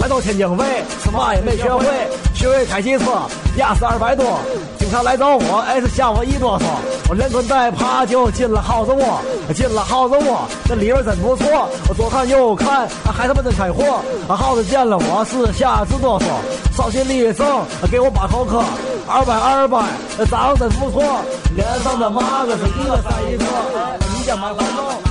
[0.00, 0.64] 来到天津卫，
[1.04, 1.84] 什么也没学会，
[2.34, 3.04] 学会开汽车，
[3.58, 4.40] 压死二百多。
[4.78, 6.62] 经常来找我，哎，是吓我一哆嗦。
[7.10, 9.20] 我连滚带爬就进了耗子窝，
[9.54, 11.68] 进了耗子窝，这里边真不错。
[11.86, 14.00] 我左看右看，还他妈真开货。
[14.26, 16.24] 耗子见了我是吓直哆嗦，
[16.74, 18.64] 稍息立正，给我把口磕。
[19.06, 19.84] 二百二百，
[20.30, 21.02] 长得真不错，
[21.54, 23.44] 脸上的麻子是一个赛一个。
[24.16, 25.09] 你家买房子？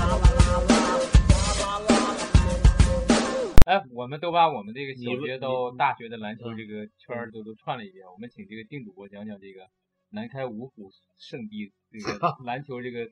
[3.70, 8.04] 哎，我们都把我们这个小学到大学的篮球这个圈儿都都串了一遍。
[8.12, 9.68] 我们请这个丁主播讲讲这个
[10.10, 13.06] 南开五虎圣地这个 篮球这个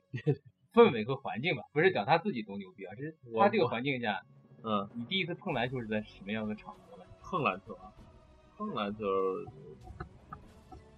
[0.72, 1.62] 氛围和环境吧。
[1.72, 4.20] 不是讲他自己多牛逼啊，是他这个环境下，
[4.64, 6.98] 嗯，你第一次碰篮球是在什么样的场合？
[7.22, 7.92] 碰篮球啊，
[8.56, 9.06] 碰篮球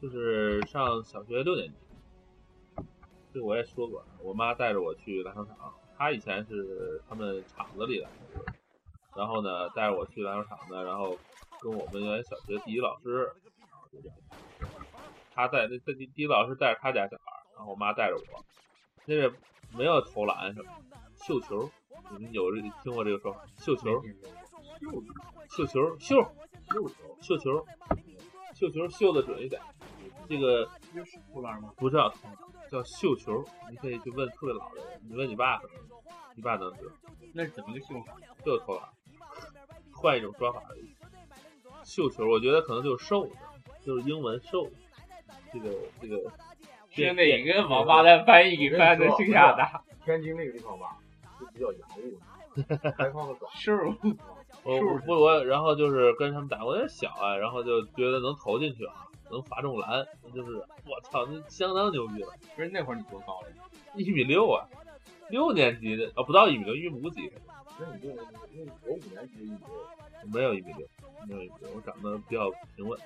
[0.01, 2.83] 就是上小学六年级，
[3.35, 8.09] 这我也说过，我妈带着我去篮球场，她以前是他们厂子里的。
[9.17, 11.16] 然后呢，带着我去篮球场呢，然后
[11.61, 13.30] 跟我们原来小学地理老师，
[15.35, 18.45] 他带那这地理老师带着他家小孩，然后我妈带着我，
[19.07, 19.33] 那是
[19.77, 20.71] 没有投篮什么，
[21.17, 21.71] 绣球，
[22.11, 23.45] 你们有这听过这个说法？
[23.59, 24.02] 绣球，
[25.51, 26.30] 绣球，绣，
[26.69, 27.67] 绣球，绣球，
[28.55, 29.61] 绣球，绣的准一点。
[30.29, 30.69] 这个
[31.35, 31.73] 投篮吗？
[31.77, 32.37] 不叫投篮，
[32.71, 33.45] 叫绣球。
[33.71, 35.61] 你可以去问特别老的人，你问你爸，
[36.37, 36.93] 你爸能知道。
[37.35, 38.17] 那是怎么个绣法？
[38.45, 38.89] 就是投篮。
[40.01, 40.90] 换一种说法而已。
[41.84, 43.32] 绣球，我觉得可能就是瘦子，
[43.84, 44.68] 就是英文瘦。
[45.52, 45.70] 这个
[46.01, 46.16] 这个
[46.90, 49.06] 是哪个王八蛋翻译给翻的？
[49.16, 49.65] 剩下的
[50.04, 50.96] 天津那个地方吧，
[51.38, 52.18] 就比较洋务，
[52.96, 53.48] 开放的早。
[53.54, 53.73] 瘦。
[54.62, 62.32] 我不我然后就是跟他们打，我也小啊，然后就觉得能投进去啊，能罚中篮，就是我操，那相当牛逼了。
[62.54, 63.48] 不是那会儿你多高了？
[63.96, 64.69] 一米六啊，
[65.31, 67.32] 六年级的啊，不到一米六，一米五几。
[67.81, 70.87] 那你六年级，我五年级一米六，没有一米六，
[71.27, 72.99] 没有一米六，我长得比较平稳，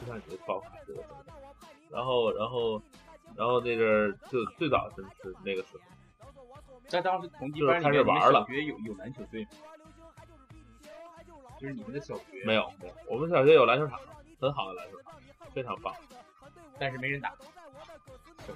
[0.00, 1.02] 就像你的爆发似的。
[1.90, 2.80] 然后，然后，
[3.36, 5.80] 然后那阵儿就最早是是那个时候，
[6.88, 8.40] 在当时同级班开始玩了。
[8.40, 9.46] 小学有有篮球队，
[11.58, 13.98] 就是你们的小学没有没有，我们小学有篮球场，
[14.40, 15.12] 很好的篮球场，
[15.52, 15.94] 非常棒，
[16.78, 17.34] 但是没人打，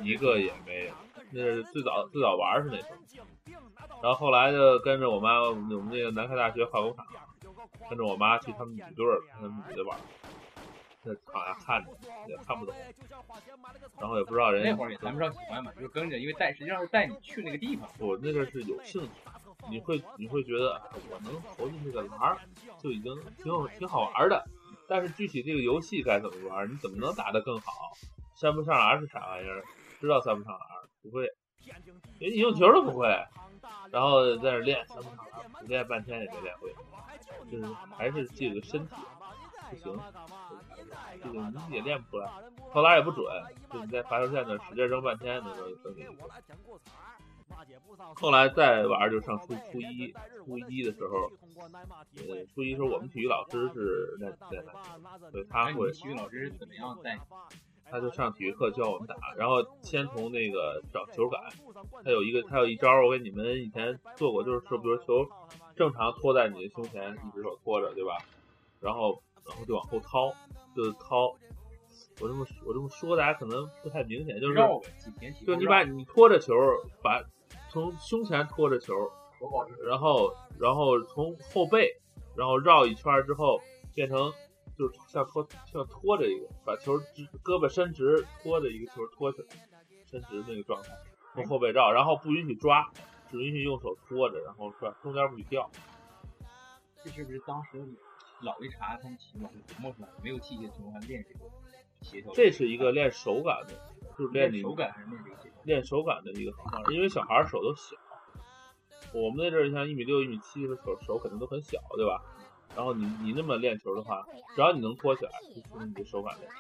[0.01, 0.95] 一个也没有。
[1.31, 7.05] 那是最早最早玩是那时候，然后后来就跟着我妈，我们那个南开大学化工厂，
[7.91, 9.99] 跟着我妈去他们女队儿，他们女的玩，
[11.05, 11.91] 在场下看着
[12.29, 12.75] 也看不懂，
[13.99, 17.89] 然后也不知道人那会儿也谈不上喜欢嘛，就是跟着，因为带实际上是带你去那个地方。
[17.99, 19.11] 我那阵是有兴趣。
[19.69, 20.81] 你会你会觉得
[21.11, 22.39] 我能投进这个篮儿
[22.79, 24.45] 就已经挺有挺好玩的，
[24.87, 27.93] 但是具体这个游戏该怎么玩，你怎么能打得更好？
[28.37, 29.65] 三步上篮是啥玩意儿？
[29.99, 30.61] 知道三步上篮
[31.03, 31.27] 不会，
[32.19, 33.09] 连你用球都不会，
[33.91, 36.75] 然后在那练三步上篮，练半天也没练会，
[37.51, 37.67] 就是
[37.97, 38.95] 还是这个身体
[39.71, 39.99] 不行，
[41.23, 42.31] 这个你也练不出来，
[42.73, 43.25] 投篮也不准，
[43.73, 46.19] 就你在罚球线那使劲扔半天，那个扔进去。
[48.17, 50.13] 后来再玩就上初初一，
[50.45, 51.33] 初一的时候，
[52.29, 55.91] 呃，初一时候我们体育老师是练练篮球，所以他会。
[55.91, 57.19] 体育老师怎么样带？
[57.91, 61.41] 他就上体育课教我们打，然后先从那个找球感，
[62.05, 65.25] 他有一个他有一招，我给你们以前做过，就是说，比如球
[65.77, 68.19] 正常托在你的胸前，一只手托着，对吧？
[68.81, 70.33] 然后然后就往后掏，
[70.75, 71.35] 就是掏。
[72.21, 74.55] 我这么我这么说，大家可能不太明显，就是
[75.47, 76.55] 就你把你托着球，
[77.03, 77.23] 把
[77.71, 78.95] 从胸前托着球，
[79.87, 81.97] 然后然后从后背，
[82.35, 83.61] 然后绕一圈之后
[83.95, 84.33] 变成。
[84.79, 89.49] 就是像拖像拖着一个，把球直胳膊伸直，拖着一个球拖起来，
[90.05, 90.91] 伸直那个状态，
[91.35, 92.91] 从后背绕，然后不允许抓，
[93.31, 95.71] 只允许用手托着，然后转，中间不许掉。
[97.03, 97.87] 这是不是当时
[98.43, 100.15] 老一茬他们起码是琢磨出来的？
[100.23, 101.47] 没有器械情况下练这个
[102.03, 102.33] 协调。
[102.35, 103.75] 这是一个练手感的，
[104.19, 105.63] 就是练手感还是练这个协调？
[105.65, 107.97] 练手感的一个方式，因为小孩手都小，
[109.15, 112.21] 我们那阵儿像一米六、一米七的手手肯定都很小，对吧？
[112.77, 114.25] 然后你你那么练球的话，
[114.55, 116.51] 只要你能托起来，就说明你的手感练。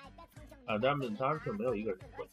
[0.64, 2.26] 啊，但是当然是没有一个人会，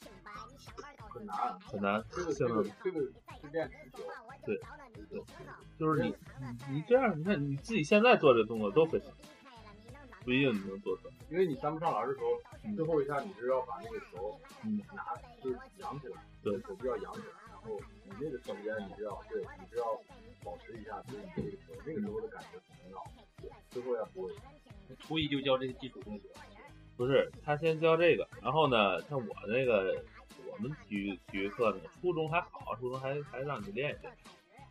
[1.09, 2.03] 很难很难。
[2.09, 2.99] 这个这个这个
[3.41, 4.03] 是练持久。
[4.45, 4.59] 对
[5.09, 5.21] 对，
[5.77, 9.09] 就是你你你这样，你看你自己现在做这动作都非常，
[10.23, 11.13] 不一定你能做出来。
[11.29, 19.85] 因为你三不上篮的时候，最后一下你是要把那个球嗯拿就是扬起来，对，手臂要扬起来，然后你那个瞬间你是要对，你是要
[20.43, 23.03] 保持一下就是你这个球那个时候的感觉很重要。
[23.69, 24.29] 最后要不，
[24.99, 26.29] 初一就教这个基础动作。
[26.95, 30.03] 不是，他先教这个，然后呢，像我那个
[30.51, 34.13] 我们体育体育课呢，初中还好，初中还还让你练一练。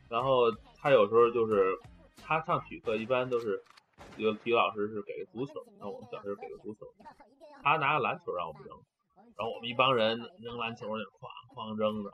[0.08, 1.76] 然后他有时候就是
[2.16, 3.60] 他上体育课一般都是
[4.16, 6.86] 有体育老师是给个足球，然后我们小学给个足球，
[7.62, 8.76] 他拿个篮球让我们扔，
[9.36, 12.10] 然后我们一帮人扔篮球那哐哐扔，知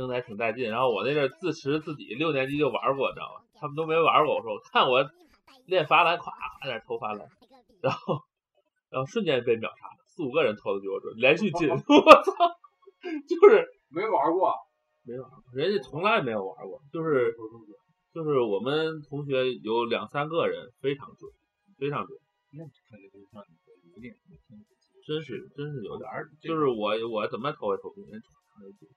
[0.00, 0.08] 道吗？
[0.08, 0.70] 扔的还挺带劲。
[0.70, 3.40] 然后我那阵自持自己六年级就玩过，你知道吗？
[3.54, 5.08] 他们都没玩过，我说我看我
[5.66, 7.26] 练罚篮，咵咵在投罚篮，
[7.80, 8.20] 然后
[8.90, 11.84] 然后瞬间被秒杀，四五个人投的比我准，连续进， 我操，
[13.28, 14.52] 就是 没玩过，
[15.04, 17.34] 没玩过，人家从来没有玩过，就是
[18.12, 21.30] 就是我们同学有两三个人非常准，
[21.78, 22.18] 非常准，
[22.52, 24.66] 那可能就是让你有点什么天赋。
[25.06, 28.88] 真是真是有点儿，就是我我怎么投也投不进，人唰就进。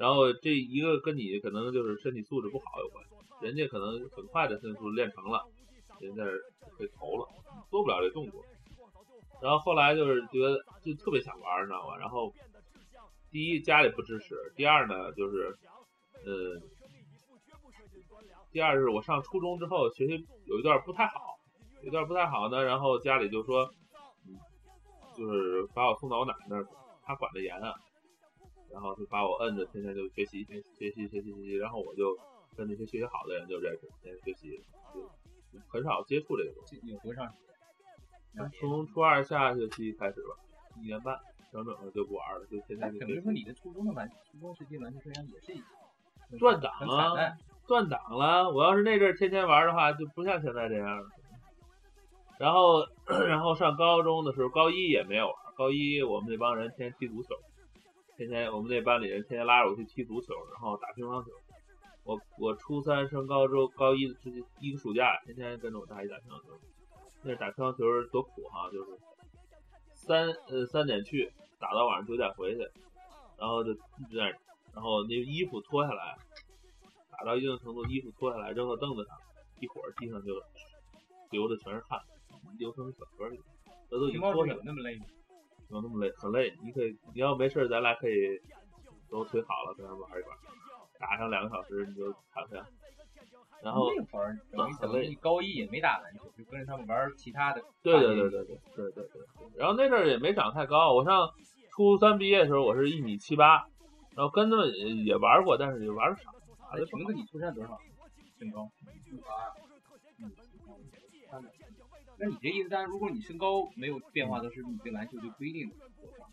[0.00, 3.10] 然后这一个跟你可能就是身体素质不好有关系，
[3.44, 5.44] 人家可能很快的身体素质练成了，
[6.00, 6.24] 人家
[6.78, 7.28] 可以投了，
[7.68, 8.42] 做不了这动作。
[9.42, 11.98] 然后后来就是觉得就特别想玩，你知道吗？
[11.98, 12.32] 然后
[13.30, 15.54] 第一家里不支持，第二呢就是
[16.24, 16.58] 呃，
[18.50, 21.36] 第二是我上初中之后学习有一段不太好，
[21.82, 23.70] 有一段不太好呢，然后家里就说，
[25.14, 26.66] 就是把我送到我奶奶那儿，
[27.04, 27.74] 她管得严啊，
[28.72, 32.16] 然后就把我摁着，天天就学习学习学习学习学习，然后我就
[32.56, 34.60] 跟那些学习好的人就认识，天天学习，
[34.94, 35.10] 就
[35.68, 36.80] 很少接触这个东西。
[36.80, 37.32] 这有多长时
[38.34, 38.50] 间？
[38.60, 40.36] 从初二下学期开始吧，
[40.80, 41.18] 一年半
[41.52, 48.50] 整整的就不玩了，就天哎，天就等于说你的初中的篮，初中时期篮球生涯也是一断档很惨啊。，断档了。
[48.50, 51.08] 我要是那阵儿天天玩的话，就不像现在这样了。
[52.38, 52.86] 然后，
[53.28, 55.34] 然后上高中的时候，高一也没有玩。
[55.56, 57.34] 高一我们那帮人天天踢足球，
[58.20, 61.30] 天天我们那班里人天天拉着我去踢足球，然后打乒乓球。
[62.04, 66.60] 我我初三升高中高一之一个暑假，天天跟着我大姨打乒乓球。
[67.22, 68.90] 那打乒乓球多苦哈、就是
[69.94, 72.60] 三呃三点去，打到晚上九点回去，
[73.38, 76.14] 然后就一直在那，然后那个衣服脱下来，
[77.10, 79.16] 打到一定程度，衣服脱下来扔到凳子上，
[79.60, 80.34] 一会儿地上就
[81.30, 81.98] 流的全是汗，
[82.58, 83.40] 流成小河里，
[83.88, 85.06] 这都已经脱下来有那么累吗？
[85.70, 86.52] 有那么累，很累。
[86.62, 88.38] 你可以，你要没事儿，咱俩可以
[89.10, 90.36] 都腿好了，跟他玩一玩，
[90.98, 92.64] 打上两个小时你就躺下。
[93.62, 97.62] 然后，那会儿等于很累等于高一也没打篮球，就跟着他们玩其他的。
[97.82, 99.22] 对对对对对对对对。
[99.56, 101.28] 然后那阵儿也没长太高，我上
[101.70, 103.66] 初三毕业的时候，我是一米七八，
[104.16, 106.32] 然后跟他们也也玩过，但是也玩的少。
[106.70, 107.76] 打的橙子，你初三多少
[108.38, 108.62] 身高？
[109.12, 109.18] 嗯，
[112.20, 115.78] 那你这意思，当然，如果你身高没有变化的是，你这篮球就不一定能
[116.18, 116.28] 上。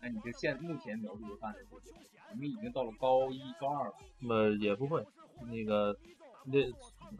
[0.00, 2.26] 那你这现目前描述的发展是怎么样？
[2.32, 5.04] 你们已经到了高一、高二了，那么也不会，
[5.46, 5.94] 那个
[6.46, 6.58] 那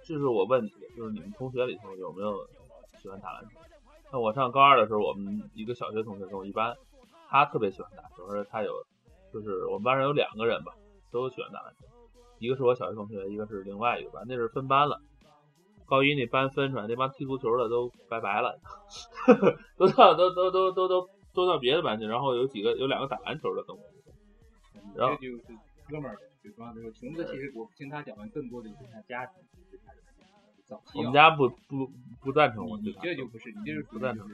[0.03, 2.49] 这是我问你，就是你们同学里头有没有
[2.99, 3.61] 喜欢打篮球？
[4.11, 6.75] 那我上高二的时候，我们一个小学同学跟我一班，
[7.29, 8.73] 他特别喜欢打就是他有
[9.31, 10.75] 就是我们班上有两个人吧，
[11.11, 11.87] 都喜欢打篮球，
[12.39, 15.03] 一个是我小学同学，一个是另外一个班，那是分班了。
[15.87, 18.59] 高一那班分出来，那帮踢足球的都拜拜了，
[19.77, 25.43] 都到都都都都都都到别的班去，然后有几个有两个打篮球的跟我一，然后这就是
[25.89, 26.23] 哥们儿呗。
[26.43, 29.93] 就刚才说，琼子其实我听他讲完更多的就是他家庭对他
[30.65, 30.93] 早期啊。
[30.99, 31.91] 我们家不不
[32.21, 34.29] 不赞成我这就不是，你这是不赞成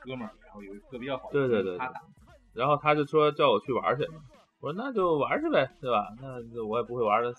[0.00, 2.00] 哥们儿，然后有一个比较好的对对对他打，
[2.54, 4.04] 然后他就说叫我去玩去，
[4.60, 6.08] 我说那就玩去呗，对吧？
[6.20, 7.34] 那我也不会玩的。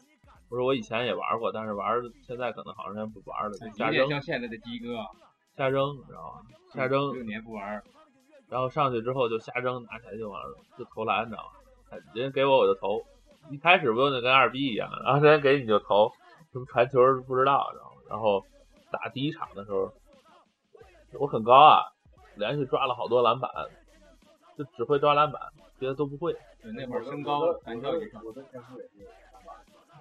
[0.54, 5.04] 我说我以前也玩过，但是玩现在可能好长时间不玩了，就瞎扔像现在的鸡哥，
[5.58, 6.42] 瞎扔，你知道吗？
[6.72, 7.82] 瞎扔，六年不玩，
[8.50, 10.40] 然后上去之后就瞎扔，拿起来就往
[10.78, 11.98] 就投篮，你知道吗？
[12.14, 13.02] 人家给我我就投，
[13.50, 16.12] 一开始不用就跟二逼一样，然后人家给你就投，
[16.52, 18.02] 什么传球不知道，你知道吗？
[18.12, 18.46] 然后
[18.92, 19.92] 打第一场的时候，
[21.20, 21.82] 我很高啊，
[22.36, 23.50] 连续抓了好多篮板，
[24.56, 25.42] 就只会抓篮板，
[25.80, 26.32] 别的都不会。
[26.62, 28.32] 对那会儿身高篮球也上，我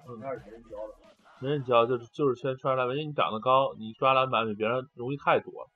[0.07, 0.93] 嗯，那是没人教的。
[1.39, 5.69] 没人教，就是就是先抓篮板，因为你长得高，你抓篮板比别人容易太多了。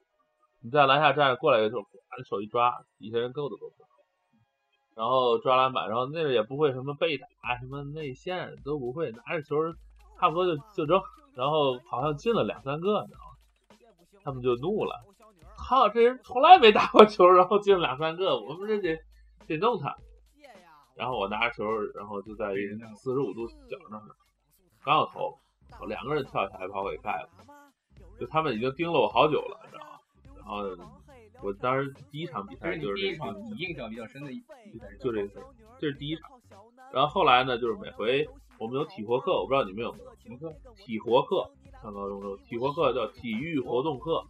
[0.62, 3.88] 你在篮下站着过来的时候，啪，手一抓，底下人够都够不着。
[4.96, 7.28] 然后抓篮板，然后那个也不会什么背打、
[7.60, 9.56] 什么内线都不会，拿着球
[10.20, 11.02] 差不多就就扔，
[11.36, 13.36] 然后好像进了两三个，你知道吗？
[14.24, 14.96] 他们就怒了，
[15.68, 19.00] 操，这人从来没打过球，然后进了两三个，我们这得
[19.48, 19.96] 得弄他。
[20.98, 21.64] 然后我拿着球，
[21.96, 22.58] 然后就在一
[22.96, 24.04] 四十五度角那儿，
[24.84, 25.38] 刚要投，
[25.86, 27.30] 两个人跳下来把我给盖了，
[28.20, 30.00] 就他们已经盯了我好久了，你知道吗？
[30.36, 30.64] 然后
[31.44, 35.42] 我当时第一场比赛就是这个第一场你印象比较深的一比赛，就这个事，
[35.80, 36.32] 这是第一场。
[36.92, 38.28] 然后后来呢，就是每回
[38.58, 40.54] 我们有体活课，我不知道你们有没有什么课？
[40.76, 41.50] 体活课。
[41.80, 44.26] 上高中时候，体活课叫体育活动课，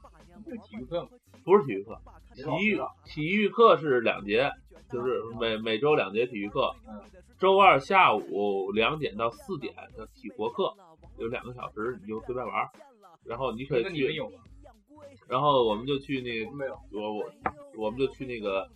[0.65, 1.09] 体育课吗？
[1.47, 1.97] 不是体育课。
[2.35, 4.51] 体育体育课是两节，
[4.91, 6.75] 就是每每周两节体育课。
[7.39, 10.73] 周二下午两点到四点的体活课，
[11.17, 12.69] 有两个小时，你就随便玩儿。
[13.23, 14.21] 然后你可以去？
[15.29, 17.31] 然后我们就去那个没有，我我
[17.77, 18.69] 我们就去那个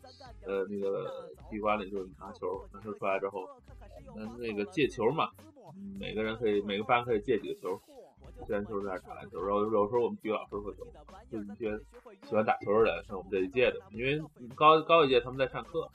[0.45, 3.45] 呃那个体育馆里就是拿球，拿球出来之后，
[4.15, 5.29] 那那个借球嘛，
[5.75, 7.81] 嗯每个人可以每个班可以借几个球，
[8.45, 9.41] 借完球在那打篮球。
[9.41, 10.86] 然后有时候我们体育老师会有，
[11.29, 11.77] 就是一些
[12.27, 14.21] 喜欢打球的人，像我们这一届的，因为
[14.55, 15.89] 高高一届他们在上课，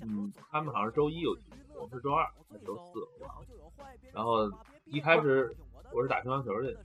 [0.00, 3.46] 嗯，他们好像是周一有体育，我们是周二还是周四，我忘了。
[4.12, 4.50] 然后
[4.84, 5.54] 一开始
[5.92, 6.84] 我是打乒乓球去的。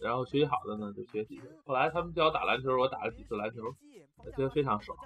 [0.00, 3.62] 然后学习好的呢就学习，后来他们教我打篮球，我打了几次篮球，
[4.24, 4.96] 我觉得非常爽，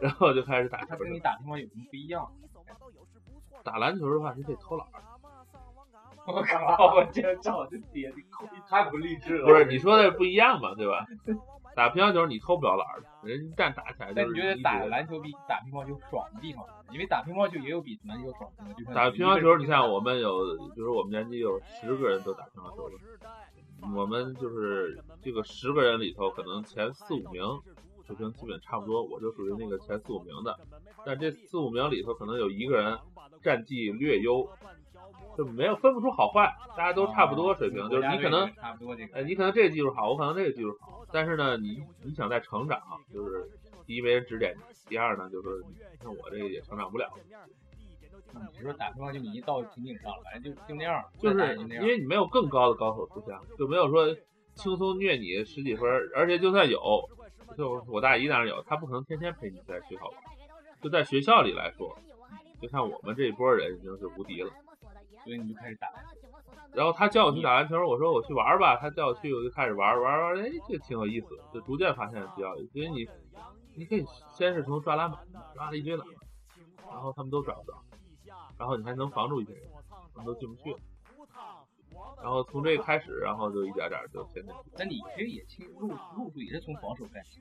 [0.00, 2.30] 然后就开始打球它跟你打乒乓有什么不一样？
[3.64, 5.02] 打篮球的话，你得偷懒儿。
[6.26, 6.94] 我靠！
[6.94, 9.46] 我这照这爹的口太不励志了。
[9.46, 11.04] 不是你说的不一样嘛，对吧？
[11.74, 16.64] 打乒乓球你偷不了懒儿的，人一旦打起来那就是一你觉得打篮球比打乒乓球爽的地方？
[16.92, 18.94] 因为打乒乓球也有比篮球爽的地方。
[18.94, 22.94] 打乒乓球，你像我，们有，就是我们年级有十个人都打乒乓球了，
[23.96, 27.42] 我们就是这个十个人里头，可能前四五名
[28.06, 30.54] 水平基本差不多，我就属于那个前四五名的。
[31.06, 32.98] 但这四五名里头，可能有一个人
[33.42, 34.46] 战绩略优，
[35.36, 37.88] 就没有分不出好坏，大家都差不多水平。
[37.88, 39.16] 就是你可能，差不多这个。
[39.16, 42.80] 呃，你可能这个技术好，我可能这个技术好，但是呢，你你想再成长，
[43.12, 43.48] 就是
[43.86, 45.64] 第一没人指点你，第二呢，就是
[46.00, 47.08] 像我这个也成长不了。
[48.54, 51.56] 你说打乒乓球你一到瓶颈上了，反正就就那样，就是。
[51.58, 54.06] 因为你没有更高的高手出现，就没有说
[54.54, 56.78] 轻松虐你十几分，而且就算有，
[57.56, 60.14] 就我大姨当然有，她不可能天天陪你在学校玩。
[60.80, 61.94] 就在学校里来说，
[62.60, 64.50] 就像我们这一波人已经是无敌了。
[65.24, 65.88] 所以你就开始打。
[66.72, 72.78] 然后他叫我去打篮球，我说我去玩儿吧，他叫我去，我就开始玩儿玩儿玩儿，哎，这挺有意思，就逐渐发现比较有意思。
[72.78, 73.08] 因为你
[73.74, 75.20] 你可以先是从抓篮板，
[75.54, 76.16] 抓了一堆篮板，
[76.90, 77.82] 然后他们都抓不到，
[78.58, 79.62] 然后你还能防住一些人，
[80.14, 80.74] 他们都进不去。
[82.22, 84.54] 然后从这个开始，然后就一点点就现在。
[84.78, 87.40] 那你其实也其实入入驻也是从防守开始，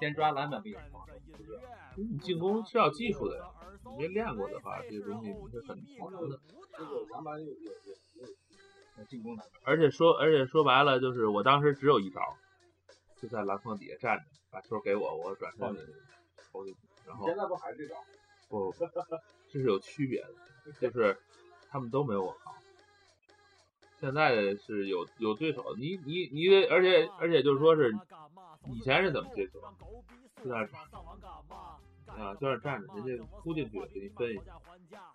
[0.00, 1.12] 先抓篮板不也是防守？
[1.36, 1.60] 对不对？
[1.96, 3.44] 你进攻是要技术的呀，
[3.84, 6.40] 你没练过的话，这个东西你是很难的。
[6.76, 8.26] 这个篮板有有有
[8.96, 9.60] 有进攻篮板。
[9.64, 12.20] 而且说，而且说白了，就是我当时只有一招，
[13.20, 15.76] 就在篮筐底下站着，把球给我，我转身
[16.50, 17.96] 投进去，然后现在不还是这招？
[18.48, 18.74] 不，
[19.50, 21.16] 这是有区别的，就是
[21.68, 22.56] 他们都没有我好。
[24.04, 27.90] 现在是有有对手，你你你得，而且而且就是说是
[28.70, 29.58] 以前是怎么接球，
[30.42, 30.68] 就在那儿
[32.14, 34.60] 啊，就在那儿站着，人家扑进去给你分一下，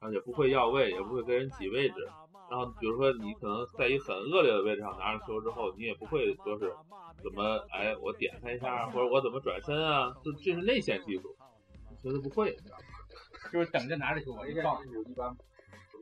[0.01, 2.09] 然后也不会要位，也不会跟人挤位置。
[2.49, 6.73] 然后比如说你可能在一个很恶劣的位置上拿着球之后，你也不会说是
[7.21, 11.35] 怎么哎我点他一下，或者我怎么转身啊，就这是内线技术，
[12.01, 12.85] 觉得不会，你知道吗？
[13.53, 14.83] 就是等着拿着球往一放。
[14.83, 15.43] 技术一般不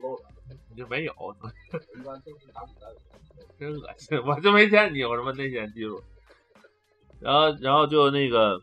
[0.02, 0.24] 漏的，
[0.70, 1.12] 你 就没有，
[1.98, 2.96] 一般都是打比赛的。
[3.58, 6.02] 真恶心，我就没见你有什么内线技术。
[7.20, 8.60] 然后，然后就那个，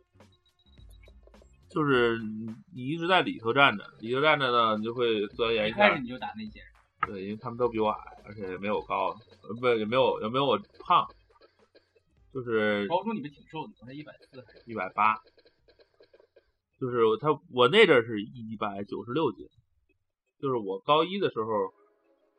[1.69, 6.01] 就是你你一直在里头站着，里头站着呢，你就会钻研一下一开始。
[6.01, 6.63] 你就打内线，
[7.07, 9.09] 对，因为他们都比我矮，而且也没有高，
[9.43, 11.05] 呃，不也没有也没有我胖，
[12.33, 14.63] 就是高中你们挺瘦的，才一百四还是？
[14.65, 15.17] 一百八，
[16.79, 19.45] 就是他我那阵儿是一百九十六斤，
[20.39, 21.73] 就是我高一的时候，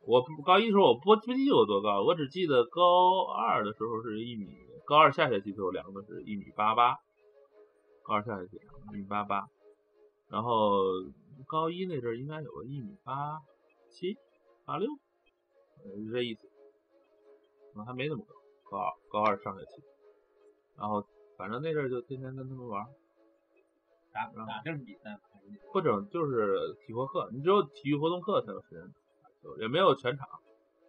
[0.05, 4.47] 我不高一的时候我不不记得我多高，我只记得高二的时候是一米，
[4.85, 6.95] 高二下学期的时候量的是一米八八，
[8.03, 8.57] 高二下学期
[8.93, 9.47] 一米八八，
[10.29, 10.79] 然后
[11.47, 13.41] 高一那阵儿应该有个一米八
[13.89, 14.17] 七
[14.65, 14.89] 八六，
[15.83, 16.47] 呃就这意思，
[17.75, 18.35] 我还没那么高，
[18.69, 19.83] 高二高二上学期，
[20.77, 21.03] 然后
[21.37, 22.87] 反正那阵儿就天天跟他们玩儿。
[24.13, 25.19] 打打正式比赛
[25.51, 25.57] 吗？
[25.73, 30.27] 还是那种不整就是体活课，你只有体育活动课才有时间打球，也没有全场，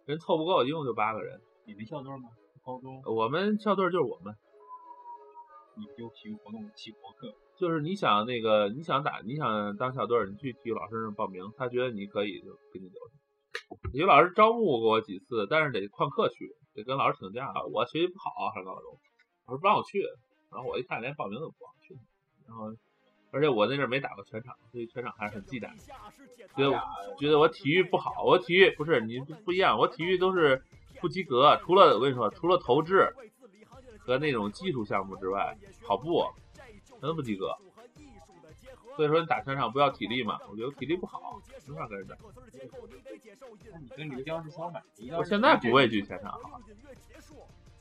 [0.05, 1.39] 人凑不够，一共就八个人。
[1.65, 2.29] 你们校队吗？
[2.63, 4.35] 高中我们校队就是我们，
[5.75, 13.15] 你就体育活动体活课，就是你想那个你想打你想当校队，你去体育老师那报名，他觉得你可以就给你留下。
[13.91, 17.51] 体育老师招募过我几次，但是得旷课去，得跟老师请假。
[17.71, 18.99] 我学习不好，还告诉我，
[19.47, 20.03] 老师不让我去，
[20.51, 21.97] 然后我一看连报名都不让我去，
[22.47, 22.71] 然后
[23.31, 25.83] 而且我那阵儿没打过全场，所以全场还是很忌惮的。
[26.55, 26.81] 觉得我
[27.19, 30.61] 觉得我体育不好，我体育不是你不不一样，我体育都是
[30.99, 33.13] 不及格，除了我跟你说，除了投掷
[33.99, 36.25] 和那种技术项目之外，跑步
[36.87, 37.55] 全都不及格。
[38.95, 42.15] 所以说你打全场不要体力嘛，我觉得体力不好，没法跟人打。
[43.97, 45.17] 那你跟刘江是相反的。
[45.17, 46.59] 我现在不畏惧全场好，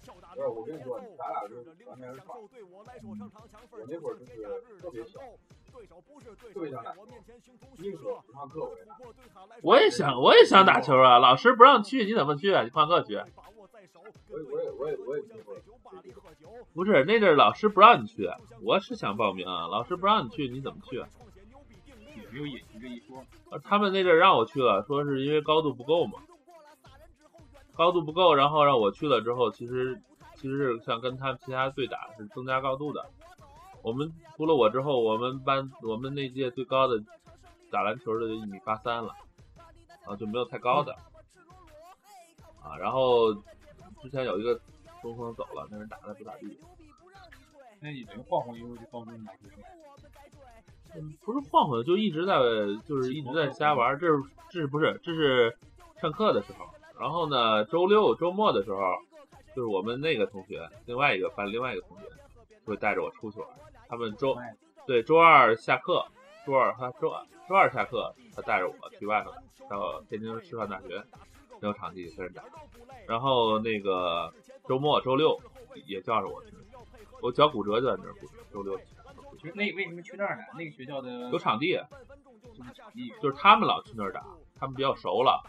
[0.08, 1.54] 不是，我跟你说，咱俩是
[1.86, 2.36] 完全是反。
[2.36, 2.44] 我
[3.88, 4.32] 那会儿就是
[4.80, 5.20] 特别小，
[6.52, 7.06] 特别想打球，
[7.78, 8.96] 宁可不上课我也打。
[9.62, 12.62] 我也想我也想打球啊，老师不让去，你怎么去啊？
[12.62, 13.16] 你旷课去？
[14.30, 15.54] 我也我也我也我也听说。
[16.74, 18.28] 不是那阵儿老师不让你去，
[18.62, 21.00] 我是想报名啊，老师不让你去，你怎么去？
[21.00, 21.08] 啊
[22.30, 23.24] 没有隐形这一说？
[23.50, 26.18] 呃他们那阵儿让我去了，说是因为高度不够嘛，
[27.78, 30.02] 高度不够，然后让我去了之后，其实
[30.35, 33.06] 其实是想跟他们其他队打，是增加高度的。
[33.82, 37.00] 我们除了我之后，我们班我们那届最高的
[37.70, 39.14] 打篮球的就一米八三了，
[40.04, 40.92] 啊就没有太高的，
[42.61, 43.32] 啊然后
[44.02, 44.61] 之前有一个
[45.00, 46.58] 中锋走了，那人打的不咋地，
[47.80, 49.73] 那你能晃晃悠悠就高中打出来？
[50.97, 52.38] 嗯不是晃晃，就一直在
[52.85, 54.20] 就是一直在瞎玩，这是
[54.50, 55.56] 这是不是这是
[56.00, 56.66] 上课的时候，
[56.99, 58.78] 然后呢周六周末的时候，
[59.55, 62.05] 就是我们那个同学，另外一个班另外一个同学
[62.64, 63.49] 会带着我出去玩，
[63.88, 64.37] 他们周
[64.87, 66.05] 对周二下课，
[66.45, 69.33] 周二他周二周二下课，他带着我去外头，
[69.69, 71.02] 到天津师范大学
[71.61, 72.43] 没有场地跟人打，
[73.07, 74.33] 然后那个
[74.67, 75.38] 周末周六
[75.87, 76.52] 也叫着我去，
[77.23, 78.14] 我脚骨折就在那儿，
[78.52, 80.43] 周六就是那为什么去那儿呢？
[80.57, 81.81] 那个学校的有场地。
[82.57, 84.25] 就是场地，就是他们老去那儿打，
[84.59, 85.40] 他们比较熟了，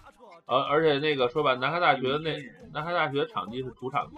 [0.49, 2.35] 而而且那个说吧，南开大学那
[2.73, 4.17] 南开大学场地是主场地，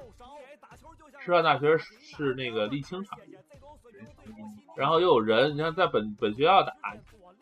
[1.20, 3.36] 师范大学是那个沥青场地，
[4.78, 6.74] 然后又有人，你看在本本学校打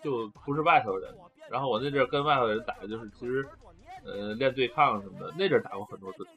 [0.01, 1.13] 就不是外头人，
[1.51, 3.47] 然后我那阵儿跟外头人打，就是其实
[4.03, 6.27] 呃练对抗什么的，那阵儿打过很多次，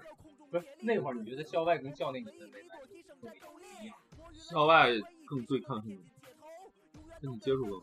[0.51, 2.61] 不是那会儿你觉得校外跟校内你的没
[4.35, 4.91] 校外
[5.25, 5.99] 更对抗性，
[7.23, 7.83] 跟你接触更多。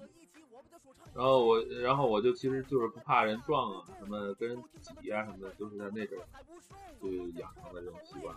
[1.19, 6.17] 然后我，然后我就其实就是不怕人撞啊，什么跟人挤啊什么的，都是在那种
[7.01, 8.33] 就养成的这种习惯。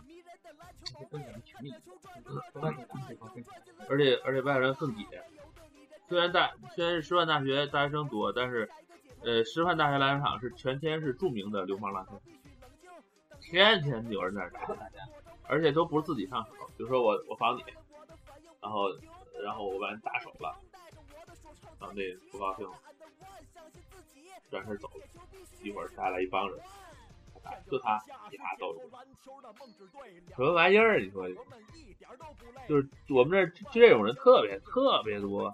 [3.89, 5.07] 而且而且外人更野。
[6.09, 8.69] 虽然大虽然是师范大学大学生多，但是
[9.23, 14.77] 呃师范大学篮球场是全天是著名的流氓篮球场，天天有人在那儿打，
[15.45, 17.63] 而且都不是自己上手，比如说我我防你，
[18.61, 18.89] 然后
[19.41, 20.59] 然后我把人打手了，
[21.83, 22.73] 然后那不高兴了，
[24.49, 25.05] 转身走了，
[25.65, 26.57] 一会儿下来一帮人，
[27.43, 28.89] 打就他一下揍过去，
[30.37, 31.01] 什么玩意儿？
[31.01, 31.29] 你说，
[32.69, 35.53] 就是我们这儿就这种人特别特别多。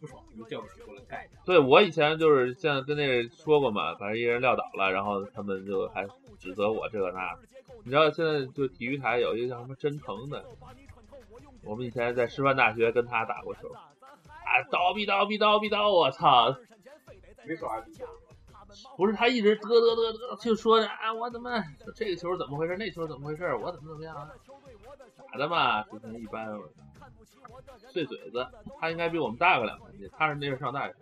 [0.00, 1.40] 不爽就叫起过来干一架。
[1.44, 6.06] 对我以前就是像跟那个说过嘛，反正一人撂倒了，然后他们就还
[6.38, 7.40] 指责我这个那的。
[7.84, 10.44] 你知道现在就体育台有一个叫什么真诚的，
[11.64, 13.90] 我们以前在师范大学跟他打过球，啊，
[14.70, 16.56] 叨逼叨逼叨逼叨，我操！
[17.46, 17.92] 没耍比
[18.96, 21.62] 不是他一直嘚嘚嘚嘚就说啊，我怎么
[21.94, 24.28] 这个球怎么回事，那球怎么回事，我怎么怎么样啊？
[25.32, 26.46] 打的嘛，之前一般
[27.90, 28.46] 碎嘴子，
[28.78, 30.94] 他应该比我们大个两年级，他是那时候上大学，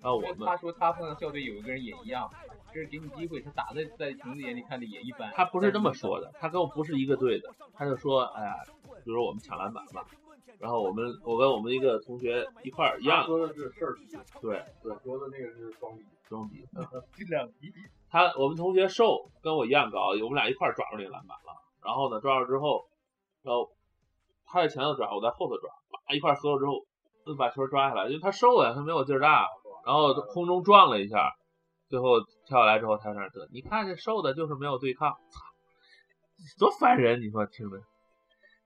[0.00, 2.28] 然后我们他说他碰到校队有一个人也一样，
[2.74, 5.32] 就是给你机会，他打的在瓶子眼里看的也一般。
[5.34, 8.54] 他不是这么说的，他跟我不是一个队的，他就说，哎呀，
[9.04, 10.04] 比如说我们抢篮板吧，
[10.58, 13.94] 然后我们我跟我们一个同学一块儿一样，说的是事儿，
[14.40, 16.04] 对，对，说的那个是装逼。
[16.28, 16.66] 装逼。
[17.16, 17.72] 这两逼
[18.10, 21.54] 他我们同学瘦，跟我一样高，我们俩一块儿抓住那个篮板了。
[21.84, 22.86] 然后呢，抓住之后，
[23.42, 23.70] 然后
[24.44, 26.84] 他在前头抓，我在后头抓，叭一块儿合了之后，
[27.24, 29.46] 就把球抓下来，因为他瘦呀，他没有劲儿大。
[29.86, 31.32] 然后空中撞了一下，
[31.88, 35.40] 最后跳下来之后，他在那儿得，你看这瘦的就是没有对抗，操，
[36.58, 37.22] 多烦人！
[37.22, 37.78] 你说听着，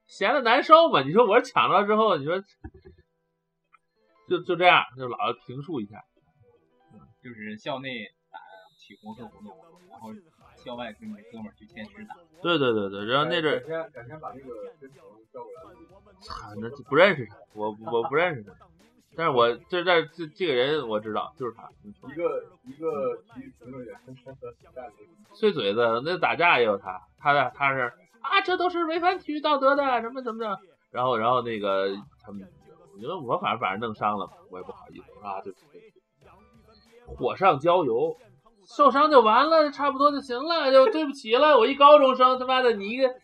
[0.07, 1.03] 闲的难受嘛？
[1.03, 2.43] 你说我抢着之后，你说
[4.29, 6.03] 就就这样，就老是评述一下。
[7.23, 8.39] 就是校内打
[8.77, 9.57] 起红色活动，
[9.91, 10.11] 然后
[10.57, 12.17] 校外跟你哥们儿去天池打。
[12.43, 14.99] 对对对对，然后那阵儿改天改天把那个真诚
[15.33, 15.77] 叫过来。
[16.21, 18.53] 操，那就不认识他，我我不认识他，
[19.17, 23.97] 但是我这这这这个人我知道，就是他，一个一个体育评论员，
[25.33, 30.59] 碎嘴子，那打架也有他，他的他是啊，这都是违反体育道德的，什么怎么着，
[30.91, 32.49] 然后然后那个他们，
[32.99, 38.17] 因为我反正把人弄伤了，我也不好意思，我说啊，对不起，对不起火上浇油，
[38.65, 43.15] 受伤就完了，差不多就行了，就对不起了，我一高中生，他妈的你一个。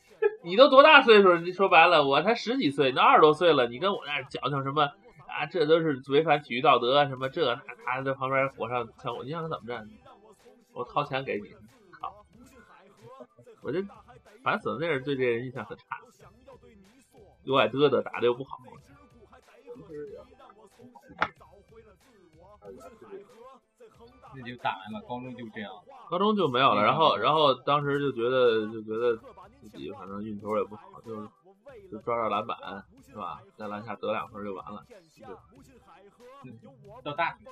[0.43, 1.37] 你都多大岁数？
[1.37, 4.83] 你说白了，我才十几岁，你都二十多岁了，你跟我那矫情什么
[5.29, 5.47] 啊？
[5.49, 9.81] 这都是违反体育道德，什么这那他在旁边火上浇我，你想他怎么着？
[10.75, 11.51] 我掏钱给你，
[11.93, 12.13] 靠！
[13.63, 13.81] 我这
[14.43, 16.01] 烦死了，那人对这人印象很差，
[17.45, 18.59] 又爱嘚嘚，打的又不好。
[24.35, 25.73] 那就打完了，高中就这样。
[26.11, 29.17] 高中就没有了，然后然后当时就觉得就觉得
[29.61, 31.29] 自己反正运球也不好，就是
[31.91, 32.57] 就抓抓篮板
[33.07, 34.85] 是吧，在篮下得两分就完了。
[35.17, 35.27] 就
[37.03, 37.47] 到大学，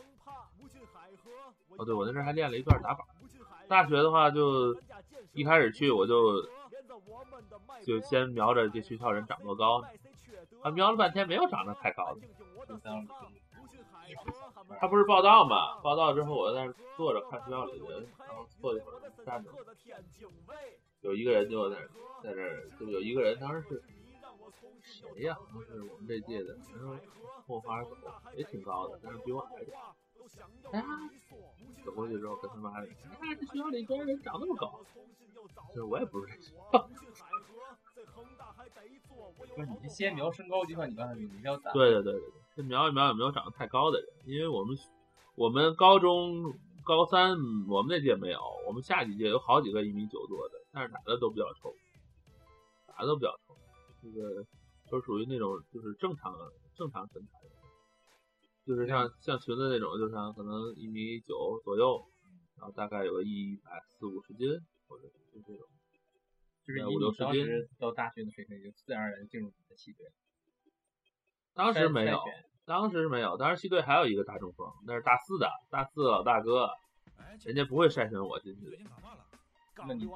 [1.77, 3.05] 哦，对我那阵还练了一段打法，
[3.69, 4.77] 大学的话就
[5.33, 6.47] 一开始去我就
[7.85, 9.89] 就先瞄着这学校人长多高呢，
[10.63, 12.21] 啊瞄了半天没有长得太高的。
[14.81, 15.79] 他不是报道嘛？
[15.81, 19.51] 报道之后我在那坐着看学校里的人，然后坐一会儿站着，
[21.01, 21.77] 有一个人就在
[22.23, 23.83] 在这儿，就有一个人当时是
[24.83, 25.35] 谁呀？
[25.35, 26.97] 好像是我们这届的，然后
[27.47, 27.97] 后发走，
[28.35, 29.77] 也挺高的，但是比我矮点。
[30.73, 30.85] 哎呀，
[31.85, 32.89] 走过去之后跟他妈的，
[33.21, 34.81] 哎，这学校里居然人长那么高，
[35.69, 36.79] 就是我也不是这。
[39.55, 41.73] 不是你先瞄身高，就像你刚才你要打。
[41.73, 44.09] 对对对对对，这瞄一瞄有没有长得太高的人？
[44.27, 44.77] 因为我们
[45.35, 46.53] 我们高中
[46.85, 47.31] 高三
[47.69, 51.73] 我们那届没有，我们下几届有好几个一米九多的，但是打的都比较丑，
[52.87, 53.57] 打的都比较丑，
[54.03, 54.45] 这个
[54.91, 56.35] 都属于那种就是正常
[56.75, 57.51] 正常身材的，
[58.67, 62.05] 就是像像裙子那种，就像可能一米九左右，
[62.59, 64.49] 然后大概有个一百四五十斤
[64.89, 65.67] 或者就这种。
[66.67, 67.47] 就是五六十斤
[67.79, 70.05] 到大学的水平，就自然而然进入你的系队。
[71.55, 72.21] 当时没有，
[72.65, 76.69] 当时没有，当时系队还有一个大中锋，那是大四的，大四老大哥，
[77.45, 78.79] 人家不会筛选我进去的。
[79.87, 80.07] 那你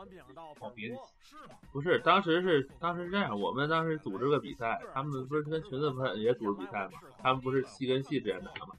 [0.58, 1.34] 跑别的系，
[1.72, 6.92] 不是，当时是当时是这样，我们当时组织个比赛，他们不是跟裙子不是也组织比赛吗？
[7.22, 8.74] 他们不是系跟系之间打吗？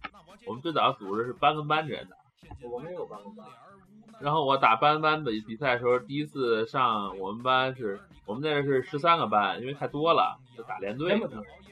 [0.48, 2.18] 我们最早组织是班跟班之间打。
[2.68, 3.46] 我们也有班跟班，
[4.20, 11.22] 然后我打班班的比赛的时候，第一次上我们班是我们那是十三个班，因为太多了，就打连队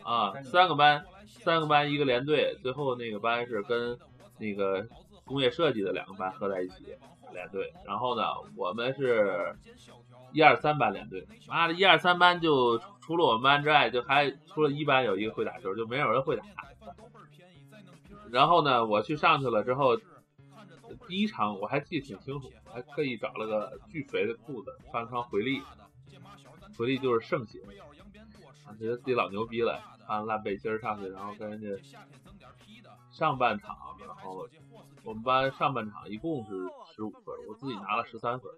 [0.04, 3.98] 啊，三个班，三个班一个连队，最后那个班是跟
[4.38, 4.88] 那个
[5.26, 6.96] 工业设计的两个班合在一起
[7.34, 7.74] 连队。
[7.86, 8.24] 然后呢，
[8.56, 9.56] 我们是
[10.32, 16.44] 一二三班连队，妈的，一二三班就除了我们班之外，就还除了一班有一个会打球，就没有人会打。
[18.32, 19.98] 然后呢，我去上去了之后，
[21.08, 25.64] 第一场我还记得挺清楚，还特意找了个巨肥的裤子，穿了双回力，
[26.78, 27.60] 回力就是圣鞋，
[28.68, 31.68] 我觉得自己老牛逼了，穿烂背心上去，然后跟人家
[33.20, 33.76] 上半场，
[34.08, 34.48] 然后
[35.04, 36.52] 我们班上半场一共是
[36.96, 38.50] 十五分，我自己拿了十三分，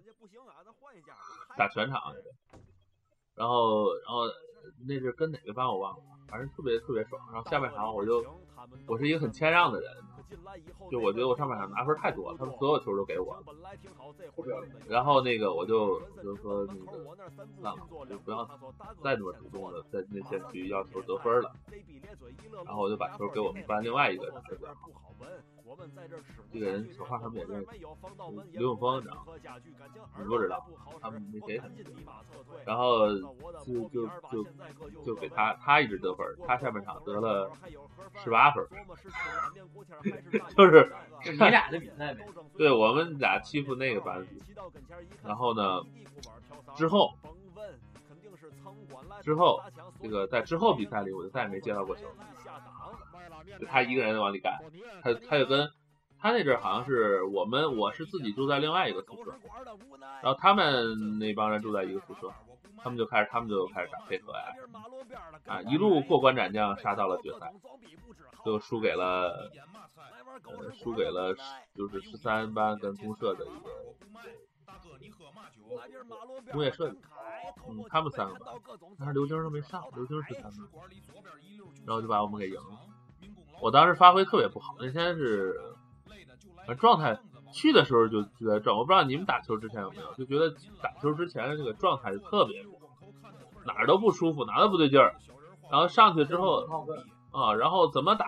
[1.58, 2.30] 打全场来着。
[3.34, 4.22] 然后，然后
[4.86, 7.20] 那是跟哪个班我忘了，反正特别特别爽。
[7.30, 8.24] 然后下半场我就
[8.86, 9.92] 我是一个很谦让的人，
[10.90, 13.42] 就我觉得我上半场拿分太多了，他们所有球都给我了。
[14.88, 16.86] 然后那个我就我就说那个
[17.60, 18.46] 算了，就不要
[19.02, 21.52] 再那么主动的在内线去要求得分了。
[22.64, 24.90] 然后我就把球给我们班另外一个打得比较好，
[26.52, 27.66] 这个人说话他们也认识，
[28.52, 29.22] 刘永峰，你知道吗？
[30.18, 30.66] 你不知道，
[31.00, 31.84] 他们那谁很熟。
[32.66, 33.08] 然后
[33.64, 34.44] 就就就
[35.04, 37.50] 就给他，他一直得分，他下半场得了
[38.22, 38.66] 十八分，
[40.56, 40.92] 就是
[41.24, 42.26] 你俩的比赛呗。
[42.56, 44.28] 对我们俩欺负那个班子，
[45.24, 45.80] 然后呢，
[46.76, 47.14] 之后
[49.22, 49.60] 之后
[50.00, 52.02] 这个在之后比赛里，我就再也没接到过球，
[52.41, 52.41] 就
[53.68, 54.58] 他一个人往里干，
[55.02, 55.70] 他他就跟
[56.18, 59.34] 他那阵儿好像是我们我是自己住在另外一个宿舍，
[60.22, 62.32] 然后他们那帮人住在一个宿舍，
[62.78, 64.54] 他们就开始他们就开始打配合呀，
[65.46, 67.52] 啊一路过关斩将杀到了决赛，
[68.44, 69.50] 就输给了
[70.44, 71.34] 呃输给了
[71.74, 73.70] 就是十三班跟公社的一个
[76.52, 76.98] 工业设计，
[77.68, 78.54] 嗯他们三个班，
[78.98, 80.52] 但是刘晶都没上，刘晶是三班，
[81.86, 82.78] 然后就把我们给赢了。
[83.62, 85.54] 我当时发挥特别不好，那天是
[86.80, 87.16] 状态
[87.52, 90.50] 去的时候就就在转，我不知道你们打球之前有没有，就觉得
[90.82, 92.64] 打球之前的这个状态就特别，
[93.64, 95.14] 哪儿都不舒服，哪儿都不对劲儿。
[95.70, 96.66] 然后上去之后
[97.30, 98.26] 啊，然后怎么打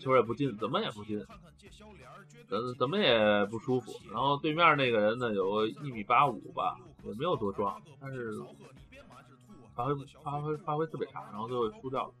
[0.00, 1.24] 球也不进，怎么也不进，
[2.48, 3.92] 怎怎么也不舒服。
[4.12, 8.32] 然后对面那个人呢，有一米八五吧，也没有多壮，但是
[9.76, 12.12] 发挥发挥发挥特别差，然后最后输掉了。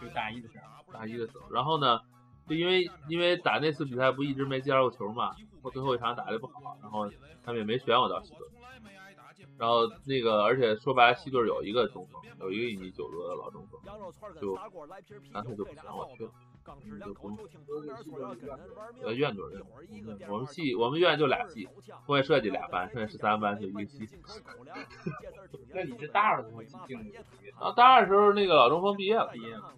[0.00, 2.00] 就大一的时候，大一的时候，然后呢，
[2.48, 7.08] 就因为因为打那次比赛不一直没接到过球嘛，我最后一场打的不好，然后
[7.44, 8.48] 他们也没选我到西队，
[9.58, 13.80] 然后那个而且说白了，西队有一个中锋，有一个一米九多的老中锋，
[14.40, 14.54] 就
[15.32, 16.32] 干脆就不选我去了，
[16.84, 17.38] 嗯就不用
[19.02, 19.50] 呃院队儿，
[19.90, 21.68] 嗯我们系我们院就俩系，
[22.06, 24.08] 工业设计俩班，剩下十三班就一个系。
[25.74, 27.04] 那你是大二的时候进进的
[27.58, 29.72] 然后大二的时候，那个老中锋毕业了，毕业了，